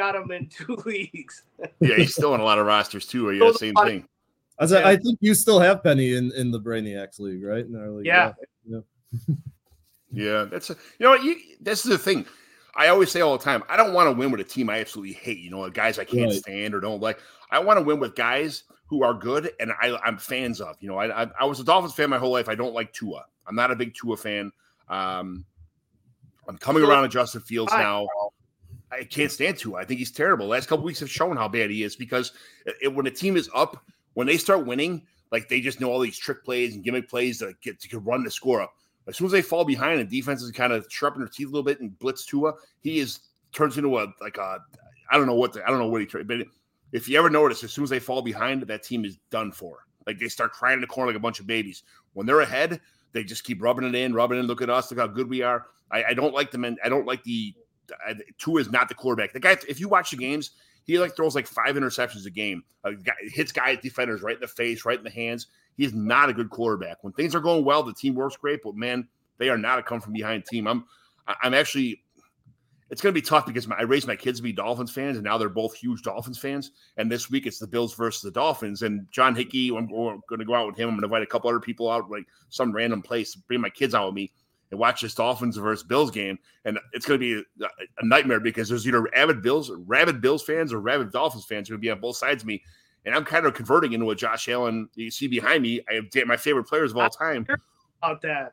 [0.00, 1.42] Got him in two leagues.
[1.78, 1.96] yeah.
[1.96, 3.32] He's still in a lot of rosters too.
[3.32, 3.52] Yeah.
[3.52, 4.06] Same thing.
[4.58, 4.88] I, was, yeah.
[4.88, 7.66] I think you still have Penny in, in the Brainiacs league, right?
[7.66, 8.06] In our league.
[8.06, 8.32] Yeah.
[8.66, 8.80] Yeah.
[10.10, 10.44] yeah.
[10.50, 11.22] That's a, you know what?
[11.22, 12.24] You, this is the thing.
[12.74, 14.80] I always say all the time, I don't want to win with a team I
[14.80, 16.40] absolutely hate, you know, guys I can't right.
[16.40, 17.18] stand or don't like.
[17.50, 20.76] I want to win with guys who are good and I, am fans of.
[20.80, 22.48] You know, I, I, I, was a Dolphins fan my whole life.
[22.48, 23.26] I don't like Tua.
[23.46, 24.50] I'm not a big Tua fan.
[24.88, 25.44] Um,
[26.48, 28.08] I'm coming around to Justin Fields now.
[28.92, 29.78] I can't stand Tua.
[29.78, 30.46] I think he's terrible.
[30.46, 32.32] The last couple weeks have shown how bad he is because
[32.82, 33.84] it, when a team is up,
[34.14, 37.38] when they start winning, like they just know all these trick plays and gimmick plays
[37.38, 38.74] to get to run the score up.
[39.06, 41.64] As soon as they fall behind and is kind of sharpening their teeth a little
[41.64, 43.20] bit and blitz Tua, he is
[43.52, 44.58] turns into a like a
[45.10, 46.46] I don't know what the, I don't know what he but
[46.92, 49.78] if you ever notice, as soon as they fall behind, that team is done for.
[50.06, 51.82] Like they start crying in the corner like a bunch of babies.
[52.14, 52.80] When they're ahead,
[53.12, 54.46] they just keep rubbing it in, rubbing it in.
[54.46, 55.66] Look at us, look how good we are.
[55.90, 57.54] I, I don't like them, and I don't like the.
[58.06, 59.32] I, Tua is not the quarterback.
[59.32, 60.50] The guy, if you watch the games,
[60.84, 62.64] he like throws like five interceptions a game.
[62.84, 65.46] Uh, hits guys, defenders right in the face, right in the hands.
[65.76, 67.02] He's not a good quarterback.
[67.02, 69.82] When things are going well, the team works great, but man, they are not a
[69.82, 70.66] come from behind team.
[70.66, 70.84] I'm
[71.42, 72.02] I'm actually
[72.90, 75.16] it's going to be tough because my, I raised my kids to be Dolphins fans,
[75.16, 76.72] and now they're both huge Dolphins fans.
[76.96, 78.82] And this week it's the Bills versus the Dolphins.
[78.82, 80.88] And John Hickey, I'm going to go out with him.
[80.88, 83.70] I'm going to invite a couple other people out, like some random place, bring my
[83.70, 84.32] kids out with me
[84.70, 86.38] and watch this Dolphins versus Bills game.
[86.64, 87.68] And it's going to be a,
[87.98, 91.78] a nightmare because there's either avid Bills, rabid Bills fans, or rabid Dolphins fans going
[91.78, 92.62] to be on both sides of me
[93.04, 94.88] and I'm kind of converting into a Josh Allen.
[94.94, 97.46] You see behind me, I have my favorite players of all time.
[98.02, 98.52] About that.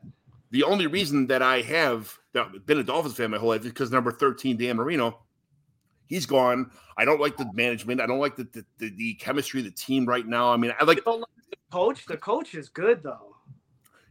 [0.52, 2.18] The only reason that I have
[2.66, 5.20] been a Dolphins fan my whole life is because number 13, Dan Marino,
[6.08, 6.72] he's gone.
[6.98, 8.00] I don't like the management.
[8.00, 10.52] I don't like the the, the, the chemistry of the team right now.
[10.52, 11.26] I mean, I like the
[11.72, 12.06] coach.
[12.06, 13.36] The coach is good though.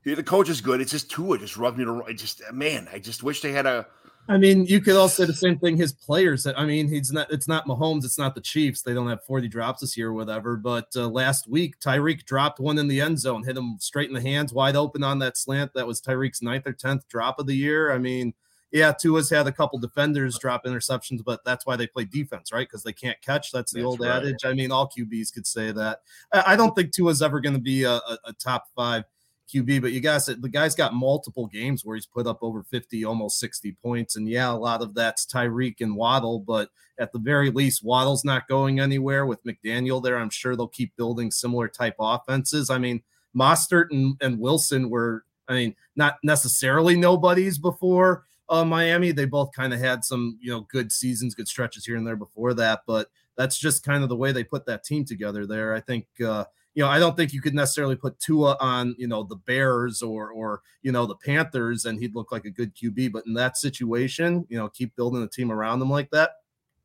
[0.07, 0.81] Yeah, the coach is good.
[0.81, 2.03] It's just Tua just rubbed me to.
[2.05, 3.87] I just man, I just wish they had a
[4.29, 5.77] I mean, you could also say the same thing.
[5.77, 6.47] His players.
[6.47, 7.31] I mean, he's not.
[7.31, 8.05] It's not Mahomes.
[8.05, 8.83] It's not the Chiefs.
[8.83, 10.57] They don't have 40 drops this year or whatever.
[10.57, 14.15] But uh, last week, Tyreek dropped one in the end zone, hit him straight in
[14.15, 15.73] the hands, wide open on that slant.
[15.75, 17.93] That was Tyreek's ninth or tenth drop of the year.
[17.93, 18.35] I mean,
[18.73, 22.67] yeah, Tua's had a couple defenders drop interceptions, but that's why they play defense, right?
[22.67, 23.53] Because they can't catch.
[23.53, 24.17] That's the that's old right.
[24.17, 24.45] adage.
[24.45, 26.01] I mean, all QBs could say that.
[26.33, 29.05] I don't think Tua's ever going to be a, a, a top five
[29.53, 33.05] QB, but you guys, the guy's got multiple games where he's put up over 50,
[33.05, 34.16] almost 60 points.
[34.16, 38.24] And yeah, a lot of that's Tyreek and Waddle, but at the very least, Waddle's
[38.24, 40.18] not going anywhere with McDaniel there.
[40.18, 42.70] I'm sure they'll keep building similar type offenses.
[42.70, 43.03] I mean,
[43.36, 49.12] Mostert and, and Wilson were, I mean, not necessarily nobodies before uh, Miami.
[49.12, 52.16] They both kind of had some, you know, good seasons, good stretches here and there
[52.16, 55.74] before that, but that's just kind of the way they put that team together there.
[55.74, 56.44] I think, uh,
[56.77, 60.03] you know, I don't think you could necessarily put Tua on, you know, the Bears
[60.03, 63.12] or or you know the Panthers and he'd look like a good QB.
[63.12, 66.33] But in that situation, you know, keep building a team around him like that.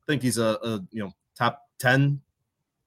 [0.02, 2.22] I think he's a, a you know top 10,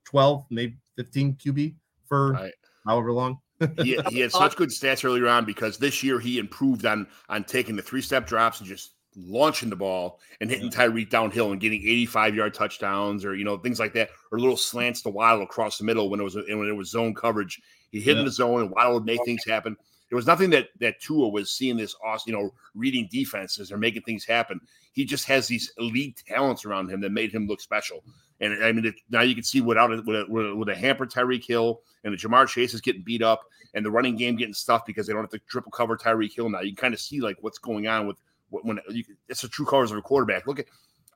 [0.06, 1.76] 12, maybe 15 QB
[2.08, 2.54] for right.
[2.88, 3.40] however long.
[3.84, 7.44] he, he had such good stats earlier on because this year he improved on on
[7.44, 11.62] taking the three step drops and just launching the ball and hitting Tyreek downhill and
[11.62, 15.44] getting 85 yard touchdowns or you know things like that or little slants to Waddle
[15.44, 17.62] across the middle when it was when it was zone coverage.
[17.92, 18.20] He hit yeah.
[18.20, 19.78] in the zone and Waddle would make things happen.
[20.10, 23.78] There was nothing that that Tua was seeing this awesome, you know, reading defenses or
[23.78, 24.60] making things happen.
[24.94, 28.04] He just has these elite talents around him that made him look special.
[28.40, 31.12] And I mean, it, now you can see without it, with, a, with a hampered
[31.12, 33.44] Tyreek Hill and the Jamar Chase is getting beat up
[33.74, 36.50] and the running game getting stuffed because they don't have to triple cover Tyreek Hill
[36.50, 36.62] now.
[36.62, 38.18] You can kind of see like what's going on with
[38.64, 40.48] when you, it's a true colors of a quarterback.
[40.48, 40.66] Look at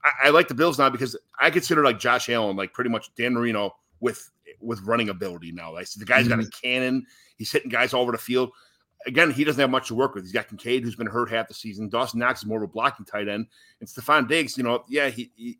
[0.03, 3.13] I, I, like the Bills now because I consider like Josh Allen like pretty much
[3.15, 4.29] Dan Marino with
[4.61, 5.73] with running ability now.
[5.73, 6.29] Like the guy's mm-hmm.
[6.29, 6.67] got a mm-hmm.
[6.67, 7.05] cannon.
[7.37, 8.51] He's hitting guys all over the field.
[9.05, 10.25] Again, he doesn't have much to work with.
[10.25, 11.87] He's got Kincaid, who's been hurt half the season.
[11.87, 13.47] Dawson Knox is more of a blocking tight end,
[13.79, 14.57] and Stefon Diggs.
[14.57, 15.59] You know, yeah, he, he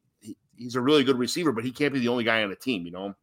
[0.58, 2.86] he's a really good receiver, but he can't be the only guy on the team.
[2.86, 3.16] You know.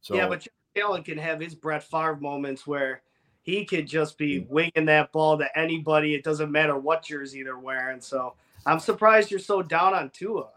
[0.00, 0.46] So yeah, but
[0.76, 3.02] Allen can have his Brett Favre moments where
[3.46, 6.14] he could just be winging that ball to anybody.
[6.14, 8.00] It doesn't matter what jersey they're wearing.
[8.00, 8.34] So
[8.66, 10.48] I'm surprised you're so down on Tua.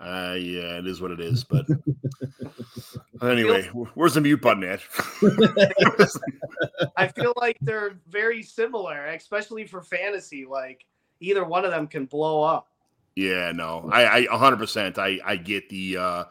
[0.00, 1.42] Uh, yeah, it is what it is.
[1.42, 1.66] But
[3.22, 3.64] anyway,
[3.94, 4.80] where's the mute button at?
[6.96, 10.46] I feel like they're very similar, especially for fantasy.
[10.48, 10.86] Like
[11.18, 12.68] either one of them can blow up.
[13.16, 14.96] Yeah, no, I, I 100%.
[14.96, 16.24] I, I get the, uh,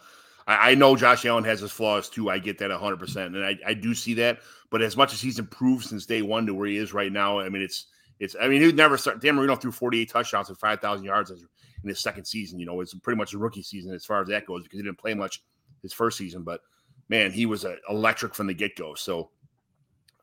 [0.48, 2.30] I, I know Josh Allen has his flaws too.
[2.30, 3.26] I get that 100%.
[3.26, 4.40] And I, I do see that.
[4.70, 7.40] But as much as he's improved since day one to where he is right now,
[7.40, 7.88] I mean, it's
[8.20, 8.36] it's.
[8.40, 9.22] I mean, he never start.
[9.22, 11.38] Dan Marino threw 48 touchdowns and 5,000 yards in
[11.88, 12.60] his second season.
[12.60, 14.84] You know, it's pretty much a rookie season as far as that goes because he
[14.84, 15.44] didn't play much
[15.82, 16.44] his first season.
[16.44, 16.62] But
[17.10, 18.96] man, he was electric from the get go.
[18.96, 19.30] So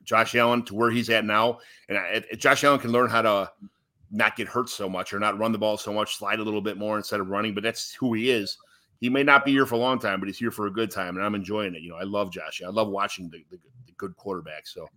[0.03, 3.53] Josh Allen to where he's at now, and I, Josh Allen can learn how to
[4.11, 6.61] not get hurt so much or not run the ball so much, slide a little
[6.61, 7.55] bit more instead of running.
[7.55, 8.59] But that's who he is.
[9.05, 10.91] He may not be here for a long time, but he's here for a good
[10.91, 11.83] time, and I'm enjoying it.
[11.83, 12.63] You know, I love Josh.
[12.65, 14.67] I love watching the, the, the good quarterback.
[14.67, 14.89] So,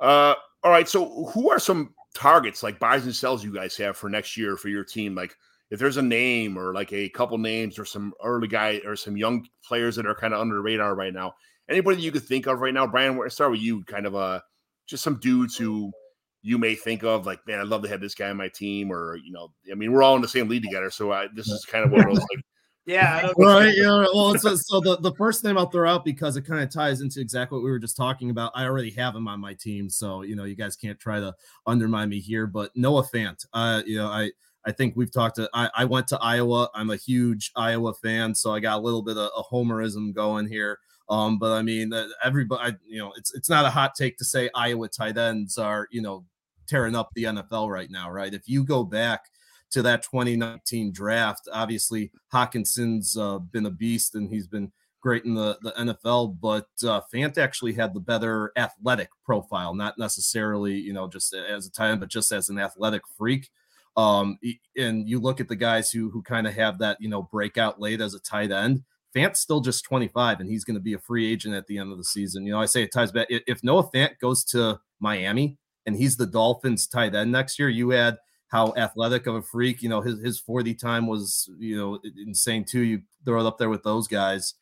[0.00, 0.88] uh, all right.
[0.88, 4.56] So, who are some targets like buys and sells you guys have for next year
[4.56, 5.14] for your team?
[5.14, 5.36] Like,
[5.70, 9.18] if there's a name or like a couple names or some early guy or some
[9.18, 11.34] young players that are kind of under the radar right now,
[11.68, 14.16] anybody that you could think of right now, Brian, where start with you, kind of
[14.16, 14.40] uh
[14.86, 15.92] just some dudes who
[16.40, 18.90] you may think of like, man, I'd love to have this guy on my team,
[18.90, 21.48] or you know, I mean, we're all in the same league together, so I, this
[21.48, 22.42] is kind of one of those like
[22.86, 23.30] yeah.
[23.36, 23.74] Right.
[23.76, 24.06] Yeah.
[24.12, 27.00] Well, so, so the, the first name I'll throw out because it kind of ties
[27.00, 28.52] into exactly what we were just talking about.
[28.54, 31.34] I already have him on my team, so you know you guys can't try to
[31.66, 32.46] undermine me here.
[32.46, 34.30] But Noah Fant, uh, you know, I
[34.64, 35.48] I think we've talked to.
[35.54, 36.68] I, I went to Iowa.
[36.74, 40.48] I'm a huge Iowa fan, so I got a little bit of a homerism going
[40.48, 40.78] here.
[41.08, 44.24] Um, but I mean, uh, everybody, you know, it's it's not a hot take to
[44.24, 46.24] say Iowa tight ends are you know
[46.68, 48.32] tearing up the NFL right now, right?
[48.32, 49.26] If you go back
[49.72, 51.48] to that 2019 draft.
[51.52, 54.70] Obviously, Hockenson's uh, been a beast and he's been
[55.00, 59.98] great in the, the NFL, but uh, Fant actually had the better athletic profile, not
[59.98, 63.48] necessarily, you know, just as a tight end, but just as an athletic freak.
[63.96, 64.38] Um,
[64.76, 67.80] and you look at the guys who who kind of have that, you know, breakout
[67.80, 68.84] late as a tight end.
[69.14, 71.92] Fant's still just 25 and he's going to be a free agent at the end
[71.92, 72.46] of the season.
[72.46, 73.26] You know, I say it ties back.
[73.28, 77.92] If Noah Fant goes to Miami and he's the Dolphins tight end next year, you
[77.92, 78.16] add–
[78.52, 79.82] how athletic of a freak.
[79.82, 82.80] You know, his his 40 time was, you know, insane too.
[82.80, 84.54] You throw it up there with those guys.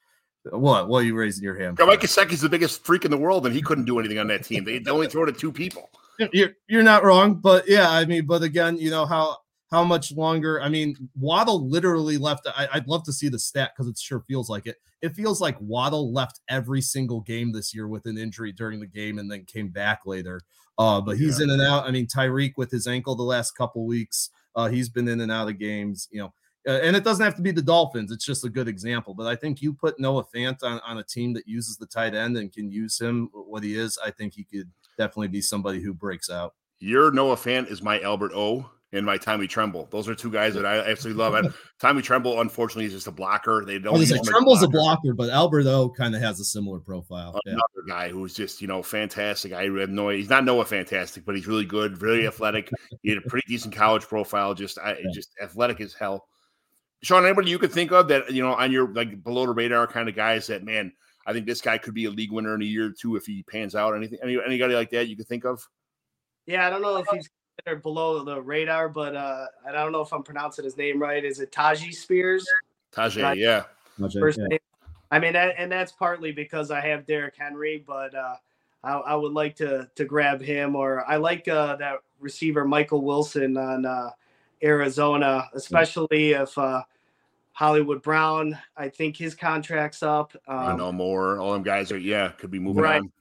[0.44, 0.88] What?
[0.88, 1.76] What are you raising your hand?
[1.78, 4.28] Yeah, Mike Gesicki's the biggest freak in the world, and he couldn't do anything on
[4.28, 4.64] that team.
[4.64, 5.90] They only throw it to two people.
[6.32, 9.38] You're you're not wrong, but yeah, I mean, but again, you know how
[9.70, 10.62] how much longer?
[10.62, 12.46] I mean, Waddle literally left.
[12.56, 14.76] I, would love to see the stat because it sure feels like it.
[15.02, 18.86] It feels like Waddle left every single game this year with an injury during the
[18.86, 20.42] game and then came back later.
[20.80, 21.44] Uh, but he's yeah.
[21.44, 21.86] in and out.
[21.86, 24.30] I mean, Tyreek with his ankle the last couple weeks.
[24.56, 26.32] Uh, he's been in and out of games, you know.
[26.66, 28.10] Uh, and it doesn't have to be the Dolphins.
[28.10, 29.12] It's just a good example.
[29.12, 32.14] But I think you put Noah Fant on, on a team that uses the tight
[32.14, 33.98] end and can use him what he is.
[34.02, 36.54] I think he could definitely be somebody who breaks out.
[36.78, 39.88] Your Noah Fant is my Albert O and my Tommy Tremble.
[39.90, 41.34] Those are two guys that I absolutely love.
[41.34, 43.64] And Tommy Tremble, unfortunately, is just a blocker.
[43.64, 44.06] They oh, don't.
[44.06, 45.10] Say, Tremble's a blocker.
[45.10, 47.38] a blocker, but Alberto kind of has a similar profile.
[47.46, 47.94] Another yeah.
[47.94, 49.52] guy who's just you know fantastic.
[49.52, 50.08] I have no.
[50.08, 52.70] He's not Noah fantastic, but he's really good, really athletic.
[53.02, 54.54] he had a pretty decent college profile.
[54.54, 55.10] Just I, yeah.
[55.12, 56.26] just athletic as hell.
[57.02, 59.86] Sean, anybody you could think of that you know on your like below the radar
[59.86, 60.92] kind of guys that man,
[61.26, 63.24] I think this guy could be a league winner in a year or two if
[63.24, 63.94] he pans out.
[63.94, 65.64] Anything, any anybody like that you could think of?
[66.46, 67.30] Yeah, I don't know if he's
[67.82, 71.24] below the radar, but uh, I don't know if I'm pronouncing his name right.
[71.24, 72.46] Is it Tyjae Spears?
[72.92, 73.64] Tyjae, yeah.
[74.18, 74.46] First yeah.
[74.48, 74.58] Name.
[75.10, 78.36] I mean, that, and that's partly because I have Derrick Henry, but uh,
[78.84, 83.02] I, I, would like to to grab him, or I like uh, that receiver Michael
[83.02, 84.10] Wilson on uh,
[84.62, 86.82] Arizona, especially if uh,
[87.52, 88.56] Hollywood Brown.
[88.76, 90.36] I think his contract's up.
[90.46, 91.40] Um, I know more.
[91.40, 93.00] All them guys are yeah could be moving right.
[93.00, 93.12] on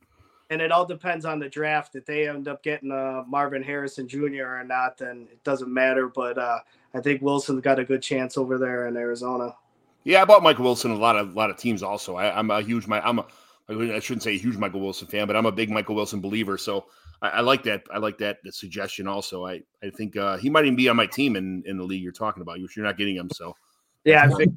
[0.49, 1.95] and it all depends on the draft.
[1.95, 4.45] If they end up getting uh, Marvin Harrison Jr.
[4.45, 6.07] or not, then it doesn't matter.
[6.07, 6.59] But uh,
[6.93, 9.55] I think Wilson's got a good chance over there in Arizona.
[10.03, 11.83] Yeah, I bought Michael Wilson a lot of a lot of teams.
[11.83, 13.25] Also, I, am a huge my I'm a
[13.69, 16.57] I shouldn't say a huge Michael Wilson fan, but I'm a big Michael Wilson believer.
[16.57, 16.85] So
[17.21, 17.83] I, I like that.
[17.93, 19.07] I like that suggestion.
[19.07, 21.83] Also, I I think uh, he might even be on my team in in the
[21.83, 22.59] league you're talking about.
[22.59, 23.55] You're not getting him, so
[24.03, 24.55] yeah, I think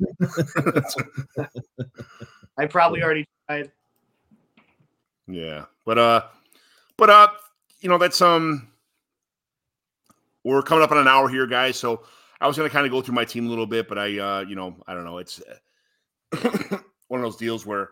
[2.57, 3.70] I probably already tried.
[5.27, 5.66] Yeah.
[5.85, 6.23] But uh
[6.97, 7.29] but uh
[7.81, 8.68] you know that's um
[10.45, 12.05] we're coming up on an hour here guys, so
[12.41, 14.18] I was going to kind of go through my team a little bit, but I
[14.18, 15.41] uh you know, I don't know, it's
[17.09, 17.91] one of those deals where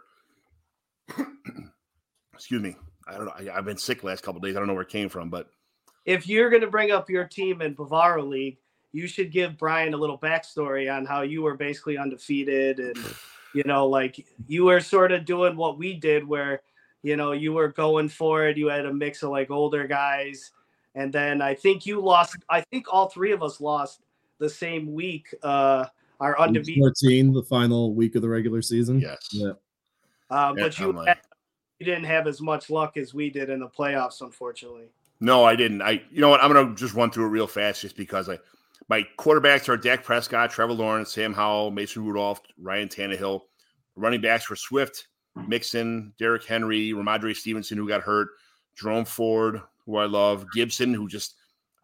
[2.34, 2.76] excuse me.
[3.06, 3.52] I don't know.
[3.52, 4.54] I, have been sick last couple days.
[4.54, 5.50] I don't know where it came from, but
[6.04, 8.58] if you're going to bring up your team in Bavaro League,
[8.92, 12.96] you should give Brian a little backstory on how you were basically undefeated and
[13.54, 16.62] you know, like you were sort of doing what we did where
[17.02, 18.56] you know, you were going for it.
[18.56, 20.52] You had a mix of like older guys.
[20.94, 24.00] And then I think you lost, I think all three of us lost
[24.38, 25.32] the same week.
[25.42, 25.86] Uh,
[26.18, 29.00] our undefeated 14, the final week of the regular season.
[29.00, 29.28] Yes.
[29.32, 29.52] Yeah.
[30.28, 31.18] Uh, but you, had,
[31.78, 34.90] you didn't have as much luck as we did in the playoffs, unfortunately.
[35.20, 35.82] No, I didn't.
[35.82, 36.42] I, you know what?
[36.42, 38.38] I'm going to just run through it real fast just because I,
[38.88, 43.42] my quarterbacks are Dak Prescott, Trevor Lawrence, Sam Howell, Mason Rudolph, Ryan Tannehill.
[43.96, 45.08] Running backs were Swift,
[45.48, 48.28] Mixon, Derrick Henry, Rhamondre Stevenson, who got hurt,
[48.74, 51.34] Jerome Ford, who I love, Gibson, who just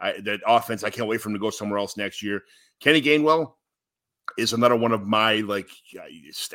[0.01, 0.85] I, that offense.
[0.85, 2.45] I can't wait for him to go somewhere else next year.
[2.81, 3.55] Kenny Gainwell
[4.39, 5.69] is another one of my like.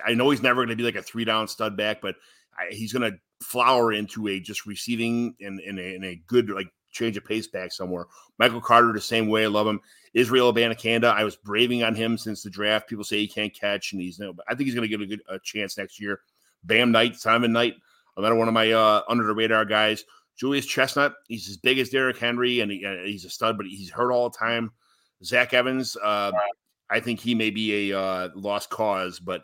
[0.05, 2.15] I know he's never going to be like a three down stud back, but
[2.57, 7.17] I, he's going to flower into a just receiving and in, a good like change
[7.17, 8.05] of pace back somewhere.
[8.37, 9.43] Michael Carter the same way.
[9.43, 9.79] I love him.
[10.13, 12.89] Israel Abanikanda, I was braving on him since the draft.
[12.89, 14.33] People say he can't catch, and he's no.
[14.33, 16.21] But I think he's going to get a good a chance next year.
[16.63, 17.75] Bam Knight, Zonovan Knight,
[18.17, 20.03] another one of my uh, under the radar guys.
[20.37, 23.67] Julius Chestnut, he's as big as Derrick Henry, and he, uh, he's a stud, but
[23.67, 24.71] he's hurt all the time.
[25.23, 26.31] Zach Evans, uh,
[26.89, 29.43] I think he may be a uh, lost cause, but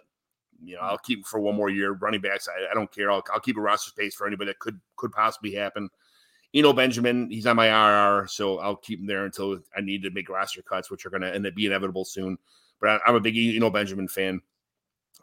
[0.60, 1.94] you know I'll keep him for one more year.
[1.94, 3.12] Running backs, I, I don't care.
[3.12, 5.90] I'll, I'll, keep a roster space for anybody that could could possibly happen.
[6.54, 10.10] Eno Benjamin, he's on my RR, so I'll keep him there until I need to
[10.10, 12.38] make roster cuts, which are going to end up be inevitable soon.
[12.80, 14.42] But I, am a big Eno Benjamin fan.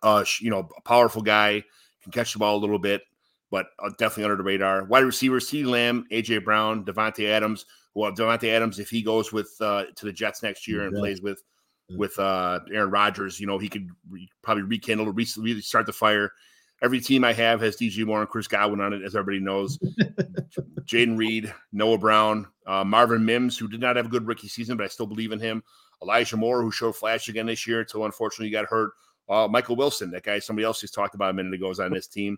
[0.03, 1.65] Uh, you know, a powerful guy
[2.05, 3.03] can catch the ball a little bit,
[3.51, 4.85] but uh, definitely under the radar.
[4.85, 5.65] Wide receivers: C.
[5.65, 7.67] Lamb, AJ Brown, Davante Adams.
[7.95, 11.01] Well, Davante Adams, if he goes with uh, to the Jets next year and yeah.
[11.01, 11.43] plays with
[11.91, 15.93] with uh, Aaron Rodgers, you know he could re- probably rekindle, re- really start the
[15.93, 16.33] fire.
[16.83, 19.79] Every team I have has DJ Moore and Chris Godwin on it, as everybody knows.
[20.85, 24.77] Jayden Reed, Noah Brown, uh, Marvin Mims, who did not have a good rookie season,
[24.77, 25.63] but I still believe in him.
[26.03, 28.93] Elijah Moore, who showed flash again this year until unfortunately he got hurt.
[29.29, 31.93] Uh, Michael Wilson, that guy somebody else just talked about a minute ago, is on
[31.93, 32.37] this team.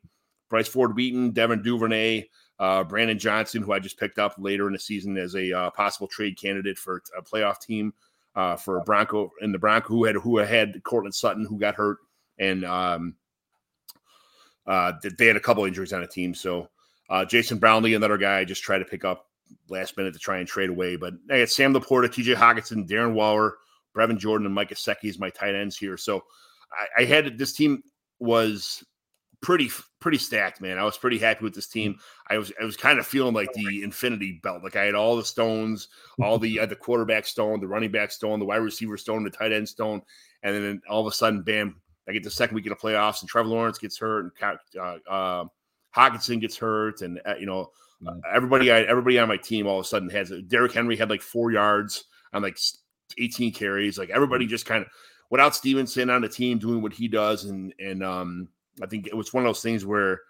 [0.49, 2.25] Bryce Ford Wheaton, Devin Duvernay,
[2.59, 5.71] uh, Brandon Johnson, who I just picked up later in the season as a uh,
[5.71, 7.93] possible trade candidate for a playoff team
[8.35, 11.99] uh, for Bronco in the Bronco, who had who had Courtland Sutton, who got hurt,
[12.39, 13.17] and um,
[14.67, 16.35] uh, they had a couple injuries on the team.
[16.35, 16.69] So
[17.09, 19.27] uh, Jason Brownlee, another guy I just tried to pick up
[19.69, 20.97] last minute to try and trade away.
[20.97, 23.57] But I got Sam LaPorta, TJ Hockenson, Darren Waller,
[23.97, 25.97] Brevin Jordan, and Mike Gesicki as my tight ends here.
[25.97, 26.25] So
[26.73, 27.83] I, I had this team
[28.19, 28.85] was
[29.43, 30.79] pretty pretty stacked, man.
[30.79, 31.99] I was pretty happy with this team.
[32.29, 34.63] I was I was kind of feeling like the infinity belt.
[34.63, 35.89] Like I had all the stones,
[36.23, 39.31] all the uh, the quarterback stone, the running back stone, the wide receiver stone, the
[39.31, 40.03] tight end stone,
[40.43, 41.81] and then all of a sudden, bam!
[42.09, 45.11] I get the second week of the playoffs, and Trevor Lawrence gets hurt, and uh,
[45.11, 45.45] uh,
[45.95, 47.71] Hockenson gets hurt, and uh, you know
[48.33, 51.23] everybody I, everybody on my team all of a sudden has Derrick Henry had like
[51.23, 52.59] four yards on like
[53.19, 53.99] 18 carries.
[53.99, 54.89] Like everybody just kind of
[55.31, 58.49] without Stevenson on the team doing what he does, and and um,
[58.83, 60.21] I think it was one of those things where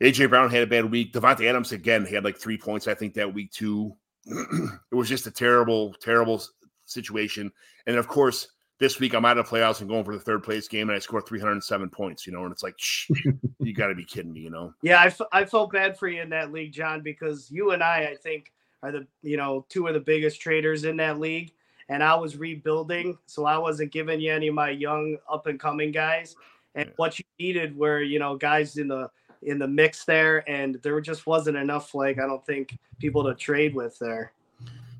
[0.00, 1.12] AJ Brown had a bad week.
[1.12, 3.94] Davante Adams again he had like three points, I think, that week too.
[4.26, 6.42] it was just a terrible, terrible
[6.86, 7.52] situation.
[7.86, 10.42] And of course, this week I'm out of the playoffs and going for the third
[10.42, 12.26] place game, and I scored 307 points.
[12.26, 13.10] You know, and it's like, shh,
[13.60, 14.40] you got to be kidding me.
[14.40, 14.74] You know?
[14.82, 17.82] Yeah, I, f- I felt bad for you in that league, John, because you and
[17.82, 21.52] I, I think, are the you know two of the biggest traders in that league,
[21.88, 25.58] and I was rebuilding, so I wasn't giving you any of my young up and
[25.58, 26.36] coming guys.
[26.74, 26.92] And yeah.
[26.96, 29.10] what you needed were you know guys in the
[29.42, 33.34] in the mix there, and there just wasn't enough like I don't think people to
[33.34, 34.32] trade with there.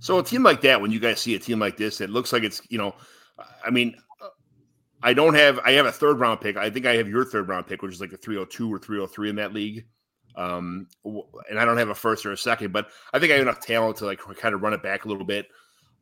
[0.01, 2.33] So a team like that, when you guys see a team like this, it looks
[2.33, 2.95] like it's you know,
[3.65, 3.97] I mean,
[5.03, 6.57] I don't have I have a third round pick.
[6.57, 9.31] I think I have your third round pick, which is like a 302 or 303
[9.31, 9.87] in that league.
[10.37, 13.43] Um, and I don't have a first or a second, but I think I have
[13.43, 15.47] enough talent to like kind of run it back a little bit.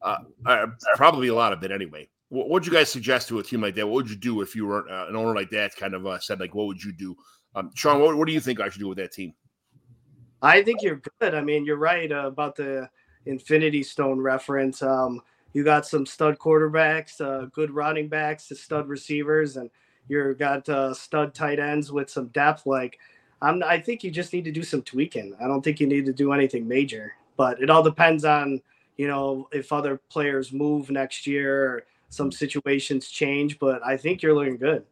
[0.03, 2.09] Uh, probably a lot of it anyway.
[2.29, 3.87] What would you guys suggest to a team like that?
[3.87, 5.77] What would you do if you were uh, an owner like that?
[5.77, 7.15] Kind of uh, said like, what would you do?
[7.55, 9.35] Um, Sean, what, what do you think I should do with that team?
[10.41, 11.35] I think you're good.
[11.35, 12.89] I mean, you're right uh, about the
[13.27, 14.83] Infinity Stone reference.
[14.83, 15.21] Um,
[15.53, 19.71] you got some stud quarterbacks, uh, good running backs, stud receivers, and
[20.09, 22.67] you've got uh, stud tight ends with some depth.
[22.67, 22.99] Like,
[23.43, 25.37] I'm, I think you just need to do some tweaking.
[25.41, 28.61] I don't think you need to do anything major, but it all depends on
[28.97, 33.59] you know if other players move next year some situations change.
[33.59, 34.85] But I think you're looking good.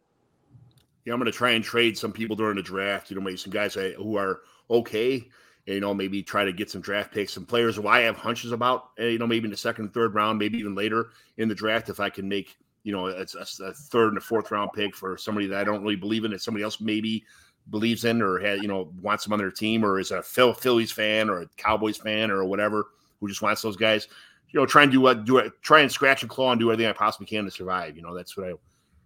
[1.05, 3.09] Yeah, I'm going to try and trade some people during the draft.
[3.09, 5.27] You know, maybe some guys who are okay.
[5.67, 8.17] And, you know, maybe try to get some draft picks, some players who I have
[8.17, 8.89] hunches about.
[8.97, 11.89] Eh, you know, maybe in the second, third round, maybe even later in the draft,
[11.89, 15.15] if I can make you know a, a third and a fourth round pick for
[15.17, 17.23] somebody that I don't really believe in, that somebody else maybe
[17.69, 20.53] believes in or has you know wants them on their team, or is a Phil
[20.53, 22.87] Phillies fan or a Cowboys fan or whatever
[23.21, 24.09] who just wants those guys.
[24.49, 26.69] You know, try and do what do it, try and scratch and claw and do
[26.71, 27.95] everything I possibly can to survive.
[27.95, 28.53] You know, that's what I.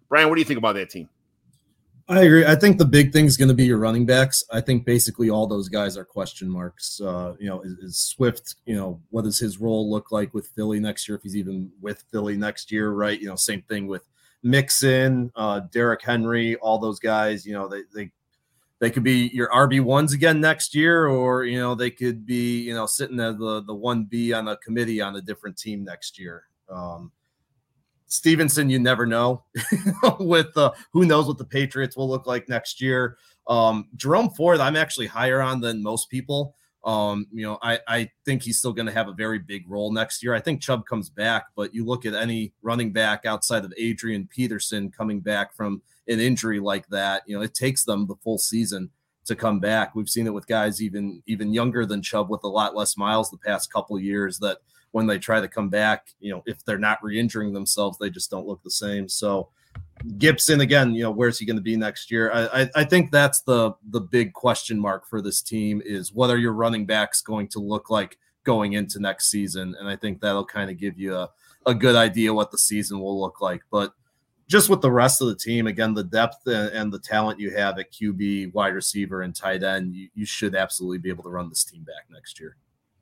[0.09, 1.09] Brian, what do you think about that team?
[2.07, 2.45] I agree.
[2.45, 4.43] I think the big thing is going to be your running backs.
[4.51, 7.01] I think basically all those guys are question marks.
[7.01, 10.47] Uh, you know, is, is, Swift, you know, what does his role look like with
[10.49, 13.19] Philly next year if he's even with Philly next year, right?
[13.19, 14.03] You know, same thing with
[14.43, 18.11] Mixon, uh, Derrick Henry, all those guys, you know, they, they,
[18.79, 22.61] they could be your RB ones again next year, or you know they could be
[22.61, 25.83] you know sitting as the the one B on a committee on a different team
[25.83, 26.43] next year.
[26.69, 27.11] Um,
[28.07, 29.43] Stevenson, you never know.
[30.19, 33.17] with uh, who knows what the Patriots will look like next year.
[33.47, 36.55] Um, Jerome Ford, I'm actually higher on than most people.
[36.83, 39.91] Um, you know, I, I think he's still going to have a very big role
[39.91, 40.35] next year.
[40.35, 44.27] I think Chubb comes back, but you look at any running back outside of Adrian
[44.27, 48.37] Peterson coming back from an injury like that, you know, it takes them the full
[48.37, 48.89] season
[49.25, 49.95] to come back.
[49.95, 53.29] We've seen it with guys even even younger than Chubb with a lot less miles
[53.29, 54.59] the past couple years that
[54.91, 58.31] when they try to come back, you know, if they're not re-injuring themselves, they just
[58.31, 59.09] don't look the same.
[59.09, 59.49] So
[60.17, 62.31] Gibson again, you know, where's he going to be next year?
[62.31, 66.29] I, I, I think that's the the big question mark for this team is what
[66.29, 69.75] are your running backs going to look like going into next season?
[69.79, 71.29] And I think that'll kind of give you a,
[71.65, 73.63] a good idea what the season will look like.
[73.71, 73.93] But
[74.47, 77.79] just with the rest of the team, again, the depth and the talent you have
[77.79, 81.49] at QB, wide receiver, and tight end, you, you should absolutely be able to run
[81.49, 82.55] this team back next year.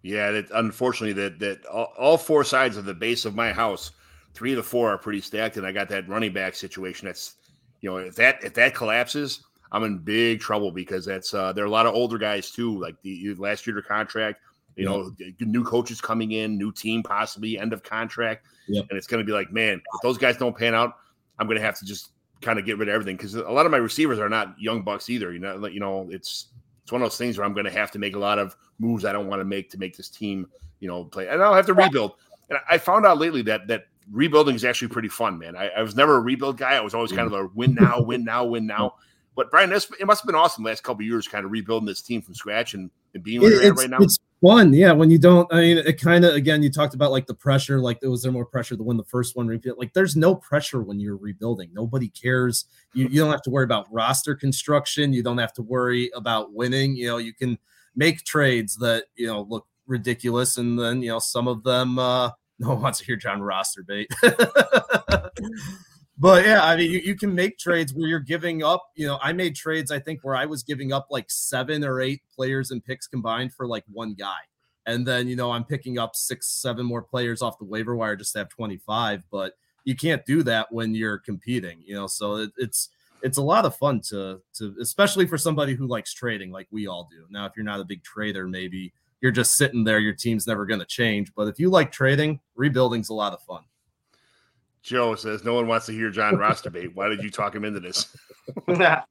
[0.04, 3.92] Yeah, that unfortunately that that all, all, four sides of the base of my house,
[4.34, 7.08] three of the four are pretty stacked, and I got that running back situation.
[7.08, 7.36] That's
[7.80, 11.64] you know if that if that collapses, I'm in big trouble because that's uh, there
[11.64, 14.40] are a lot of older guys too, like the last year contract.
[14.76, 18.88] You know, new coaches coming in, new team possibly end of contract, yep.
[18.90, 20.96] and it's going to be like, man, if those guys don't pan out,
[21.40, 22.12] I'm going to have to just
[22.42, 24.84] kind of get rid of everything because a lot of my receivers are not young
[24.84, 25.32] bucks either.
[25.34, 26.48] You know, you know, it's
[26.84, 28.56] it's one of those things where I'm going to have to make a lot of
[28.80, 30.48] moves I don't want to make to make this team,
[30.80, 31.28] you know, play.
[31.28, 32.14] And I'll have to rebuild.
[32.50, 35.56] And I found out lately that that rebuilding is actually pretty fun, man.
[35.56, 36.74] I, I was never a rebuild guy.
[36.74, 37.46] I was always kind of mm.
[37.46, 38.90] a win now, win now, win now.
[38.90, 38.94] Mm.
[39.36, 42.02] But Brian, this it must have been awesome last couple years, kind of rebuilding this
[42.02, 43.98] team from scratch and, and being where you're at right now.
[44.00, 44.92] It's fun, yeah.
[44.92, 47.80] When you don't, I mean, it kind of again, you talked about like the pressure.
[47.80, 49.48] Like, was there more pressure to win the first one?
[49.48, 49.78] Rebuild?
[49.80, 51.70] Like, there's no pressure when you're rebuilding.
[51.74, 52.66] Nobody cares.
[52.94, 55.14] You you don't have to worry about roster construction.
[55.14, 56.96] You don't have to worry about winning.
[56.96, 57.58] You know, you can
[57.96, 61.98] make trades that you know look ridiculous, and then you know some of them.
[61.98, 64.08] uh No one wants to hear John roster bait.
[66.18, 68.92] But yeah, I mean, you, you can make trades where you're giving up.
[68.96, 72.02] You know, I made trades, I think, where I was giving up like seven or
[72.02, 74.38] eight players and picks combined for like one guy.
[74.86, 78.16] And then, you know, I'm picking up six, seven more players off the waiver wire
[78.16, 79.24] just to have 25.
[79.32, 79.54] But
[79.86, 82.08] you can't do that when you're competing, you know.
[82.08, 82.90] So it, it's,
[83.24, 86.88] it's a lot of fun to to especially for somebody who likes trading like we
[86.88, 87.26] all do.
[87.30, 90.00] Now, if you're not a big trader, maybe you're just sitting there.
[90.00, 91.34] Your team's never going to change.
[91.34, 93.64] But if you like trading, rebuilding's a lot of fun.
[94.84, 96.94] Joe says no one wants to hear John Rosterbait.
[96.94, 98.16] Why did you talk him into this?
[98.68, 99.02] and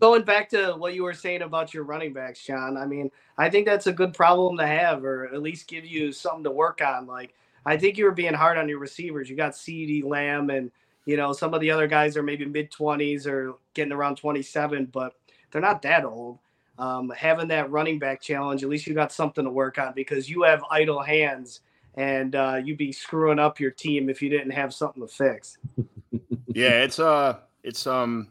[0.00, 3.50] going back to what you were saying about your running backs, John, I mean, I
[3.50, 6.80] think that's a good problem to have, or at least give you something to work
[6.80, 7.06] on.
[7.06, 7.34] Like,
[7.66, 9.28] I think you were being hard on your receivers.
[9.28, 10.70] You got CeeDee Lamb, and
[11.04, 14.42] you know some of the other guys are maybe mid twenties or getting around twenty
[14.42, 15.12] seven, but
[15.50, 16.38] they're not that old.
[16.78, 20.28] Um, having that running back challenge, at least you got something to work on because
[20.28, 21.60] you have idle hands,
[21.96, 25.58] and uh, you'd be screwing up your team if you didn't have something to fix.
[26.48, 28.28] yeah, it's uh, it's um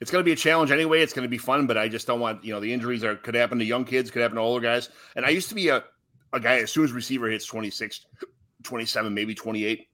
[0.00, 1.02] it's going to be a challenge anyway.
[1.02, 3.16] It's going to be fun, but I just don't want you know the injuries are
[3.16, 4.90] could happen to young kids, could happen to older guys.
[5.16, 5.84] And I used to be a
[6.32, 8.04] a guy as soon as receiver hits 26,
[8.62, 9.88] 27, maybe 28,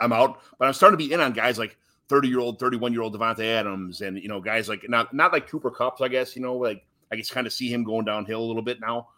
[0.00, 0.40] I'm out.
[0.58, 1.76] But I'm starting to be in on guys like
[2.08, 5.32] 30 year old, 31 year old Davante Adams, and you know guys like not not
[5.32, 6.36] like Cooper Kupps, I guess.
[6.36, 9.08] You know, like I just kind of see him going downhill a little bit now.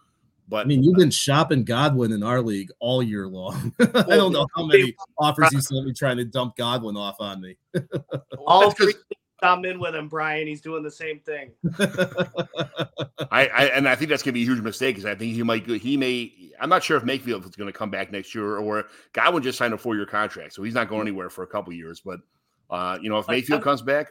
[0.48, 3.72] But I mean, you've been shopping Godwin in our league all year long.
[3.80, 7.40] I don't know how many offers you sent me trying to dump Godwin off on
[7.40, 7.56] me.
[8.46, 8.94] all three
[9.42, 10.46] come in with him, Brian.
[10.46, 11.52] He's doing the same thing.
[13.30, 15.42] I, I, and I think that's gonna be a huge mistake because I think he
[15.42, 18.86] might he may I'm not sure if Mayfield is gonna come back next year or
[19.12, 21.72] Godwin just signed a four year contract, so he's not going anywhere for a couple
[21.72, 22.00] years.
[22.04, 22.20] But
[22.70, 24.08] uh, you know, if Mayfield comes back.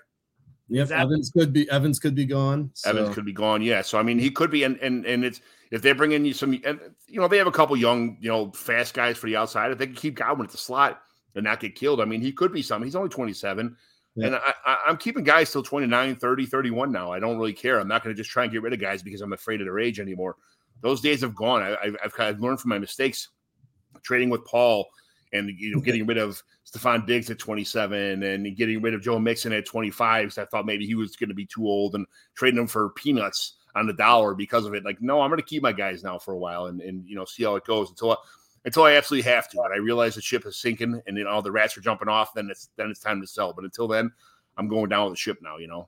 [0.69, 1.03] Yep, exactly.
[1.03, 2.71] Evans could be Evans could be gone.
[2.73, 2.89] So.
[2.89, 3.61] Evans could be gone.
[3.61, 5.41] Yeah, so I mean, he could be, and and and it's
[5.71, 8.29] if they bring in you some, and you know, they have a couple young, you
[8.29, 9.71] know, fast guys for the outside.
[9.71, 11.01] If they can keep Godwin at the slot
[11.35, 12.85] and not get killed, I mean, he could be something.
[12.85, 13.75] He's only 27.
[14.15, 14.27] Yeah.
[14.27, 17.11] And I, i'm keeping guys till 29, 30, 31 now.
[17.11, 17.79] I don't really care.
[17.79, 19.67] I'm not going to just try and get rid of guys because I'm afraid of
[19.67, 20.37] their age anymore.
[20.81, 21.61] Those days have gone.
[21.61, 23.29] I, have I've kind of learned from my mistakes
[24.03, 24.87] trading with Paul
[25.33, 29.19] and you know getting rid of Stefon Diggs at 27 and getting rid of Joe
[29.19, 32.05] Mixon at 25 because I thought maybe he was going to be too old and
[32.35, 34.85] trading him for peanuts on the dollar because of it.
[34.85, 37.15] Like, no, I'm going to keep my guys now for a while and, and you
[37.15, 38.15] know see how it goes until I,
[38.63, 39.61] until I absolutely have to.
[39.61, 42.33] And I realize the ship is sinking and you know the rats are jumping off,
[42.33, 43.53] then it's then it's time to sell.
[43.53, 44.11] But until then,
[44.57, 45.87] I'm going down with the ship now, you know.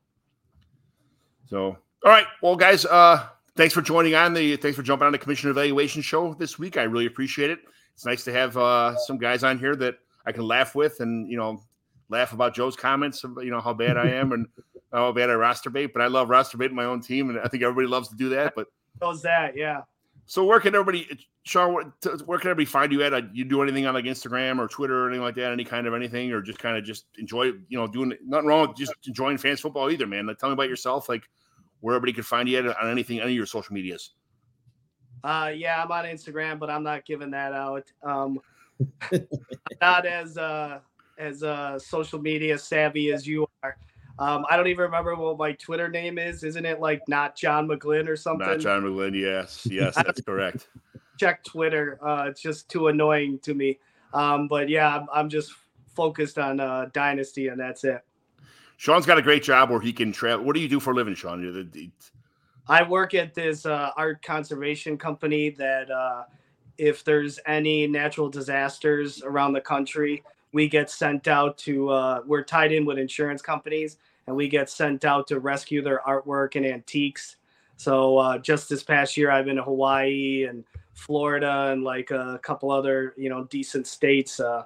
[1.50, 2.28] So all right.
[2.42, 6.02] Well, guys, uh thanks for joining on the thanks for jumping on the commission evaluation
[6.02, 6.78] show this week.
[6.78, 7.60] I really appreciate it.
[7.98, 11.28] It's nice to have uh some guys on here that I can laugh with and
[11.28, 11.64] you know
[12.10, 14.48] laugh about Joe's comments, you know, how bad I am and
[14.94, 17.48] how bad I roster bait, but I love roster bait my own team, and I
[17.48, 18.54] think everybody loves to do that.
[18.56, 18.68] But
[19.02, 19.82] does that, yeah.
[20.28, 21.08] So where can everybody,
[21.44, 21.74] Sean?
[21.74, 23.14] Where can everybody find you at?
[23.14, 25.52] Uh, you do anything on like Instagram or Twitter or anything like that?
[25.52, 28.68] Any kind of anything, or just kind of just enjoy, you know, doing nothing wrong
[28.68, 30.28] with just enjoying fans football either, man.
[30.28, 31.24] Like, tell me about yourself, like
[31.80, 34.12] where everybody can find you at on anything, any of your social medias.
[35.28, 37.92] Uh, yeah, I'm on Instagram, but I'm not giving that out.
[38.02, 38.40] Um,
[39.82, 40.80] not as uh
[41.20, 43.76] as uh social media savvy as you are.
[44.20, 46.46] Um, I don't even remember what my Twitter name is.
[46.46, 48.48] Isn't it like not John McGlynn or something?
[48.48, 49.20] Not John McGlynn.
[49.20, 50.70] Yes, yes, that's correct.
[51.20, 52.00] Check Twitter.
[52.02, 53.80] Uh, it's just too annoying to me.
[54.14, 55.52] Um, but yeah, I'm, I'm just
[55.94, 58.02] focused on uh, Dynasty, and that's it.
[58.78, 60.46] Sean's got a great job where he can travel.
[60.46, 61.44] What do you do for a living, Sean?
[62.70, 66.24] I work at this uh, art conservation company that uh,
[66.78, 72.44] if there's any natural disasters around the country, we get sent out to, uh, we're
[72.44, 73.98] tied in with insurance companies
[74.28, 77.38] and we get sent out to rescue their artwork and antiques.
[77.78, 80.64] So uh, just this past year, I've been to Hawaii and
[80.94, 84.64] Florida and like a couple other you know decent states, uh,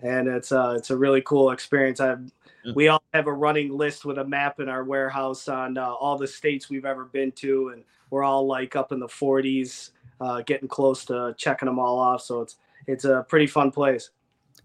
[0.00, 2.00] and it's uh, it's a really cool experience.
[2.00, 2.30] I've
[2.74, 6.16] we all have a running list with a map in our warehouse on uh, all
[6.16, 9.90] the states we've ever been to, and we're all like up in the 40s,
[10.20, 12.22] uh, getting close to checking them all off.
[12.22, 12.56] So it's
[12.86, 14.10] it's a pretty fun place.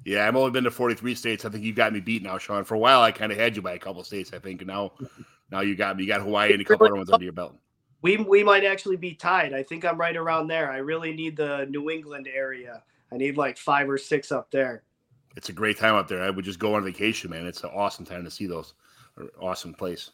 [0.05, 1.45] Yeah, I've only been to 43 states.
[1.45, 2.63] I think you've got me beat now, Sean.
[2.63, 4.61] For a while, I kind of had you by a couple states, I think.
[4.61, 4.93] And now,
[5.51, 6.03] now you got me.
[6.03, 7.55] You got Hawaii and a couple other ones under your belt.
[8.01, 9.53] We we might actually be tied.
[9.53, 10.71] I think I'm right around there.
[10.71, 12.81] I really need the New England area.
[13.11, 14.83] I need like five or six up there.
[15.39, 16.21] It's a great time up there.
[16.21, 17.47] I would just go on vacation, man.
[17.47, 18.73] It's an awesome time to see those.
[19.39, 20.09] Awesome place.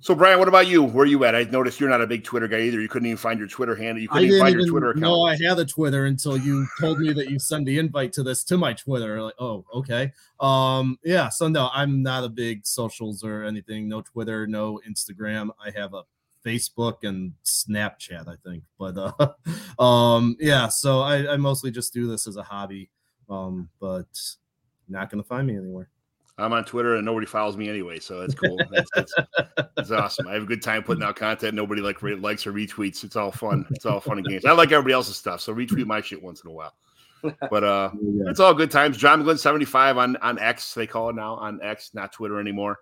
[0.00, 0.82] So, Brian, what about you?
[0.82, 1.34] Where are you at?
[1.34, 2.78] I noticed you're not a big Twitter guy either.
[2.78, 4.02] You couldn't even find your Twitter handle.
[4.02, 5.00] You couldn't even find your Twitter account.
[5.00, 8.22] No, I had a Twitter until you told me that you send the invite to
[8.22, 9.22] this to my Twitter.
[9.22, 10.12] Like, oh, okay.
[10.40, 11.30] Um, yeah.
[11.30, 13.88] So no, I'm not a big socials or anything.
[13.88, 15.48] No Twitter, no Instagram.
[15.58, 16.02] I have a
[16.44, 18.64] Facebook and Snapchat, I think.
[18.78, 20.68] But uh, um, yeah.
[20.68, 22.90] So I, I mostly just do this as a hobby.
[23.30, 24.06] Um, but
[24.88, 25.88] not gonna find me anywhere.
[26.38, 28.58] I'm on Twitter and nobody follows me anyway, so that's cool.
[28.70, 29.14] That's, that's,
[29.76, 30.26] that's, awesome.
[30.26, 31.54] I have a good time putting out content.
[31.54, 33.04] Nobody like likes or retweets.
[33.04, 33.66] It's all fun.
[33.70, 34.44] It's all fun and games.
[34.44, 36.74] I like everybody else's stuff, so retweet my shit once in a while.
[37.22, 38.30] But uh, yeah.
[38.30, 38.96] it's all good times.
[38.96, 42.78] John McGlynn 75 on on X, they call it now on X, not Twitter anymore.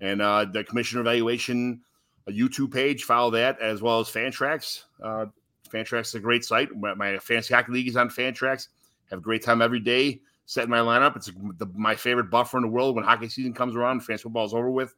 [0.00, 1.82] And uh, the commissioner evaluation
[2.26, 3.04] a YouTube page.
[3.04, 4.84] Follow that as well as Fantrax.
[5.02, 5.26] Uh,
[5.72, 6.74] Fantrax is a great site.
[6.74, 8.68] My, my fantasy hockey league is on Fantrax.
[9.10, 11.16] Have a great time every day setting my lineup.
[11.16, 14.00] It's the, my favorite buffer in the world when hockey season comes around.
[14.00, 14.94] Fantasy football is over with.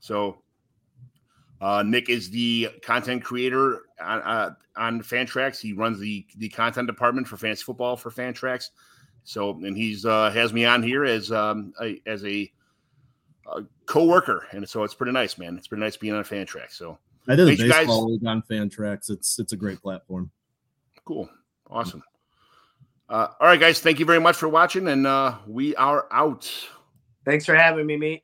[0.00, 0.42] So
[1.60, 5.60] uh, Nick is the content creator on, uh, on Fantrax.
[5.60, 8.70] He runs the the content department for fantasy football for Fantrax.
[9.24, 12.50] So, and he's uh, has me on here as um, a, as a,
[13.46, 15.56] a co-worker, and so it's pretty nice, man.
[15.56, 16.72] It's pretty nice being on Fantrax.
[16.72, 16.98] So
[17.28, 19.10] I did a baseball league on Fantrax.
[19.10, 20.32] It's it's a great platform.
[21.04, 21.30] Cool,
[21.70, 22.02] awesome.
[23.12, 26.50] Uh, all right, guys, thank you very much for watching, and uh, we are out.
[27.26, 28.22] Thanks for having me, mate.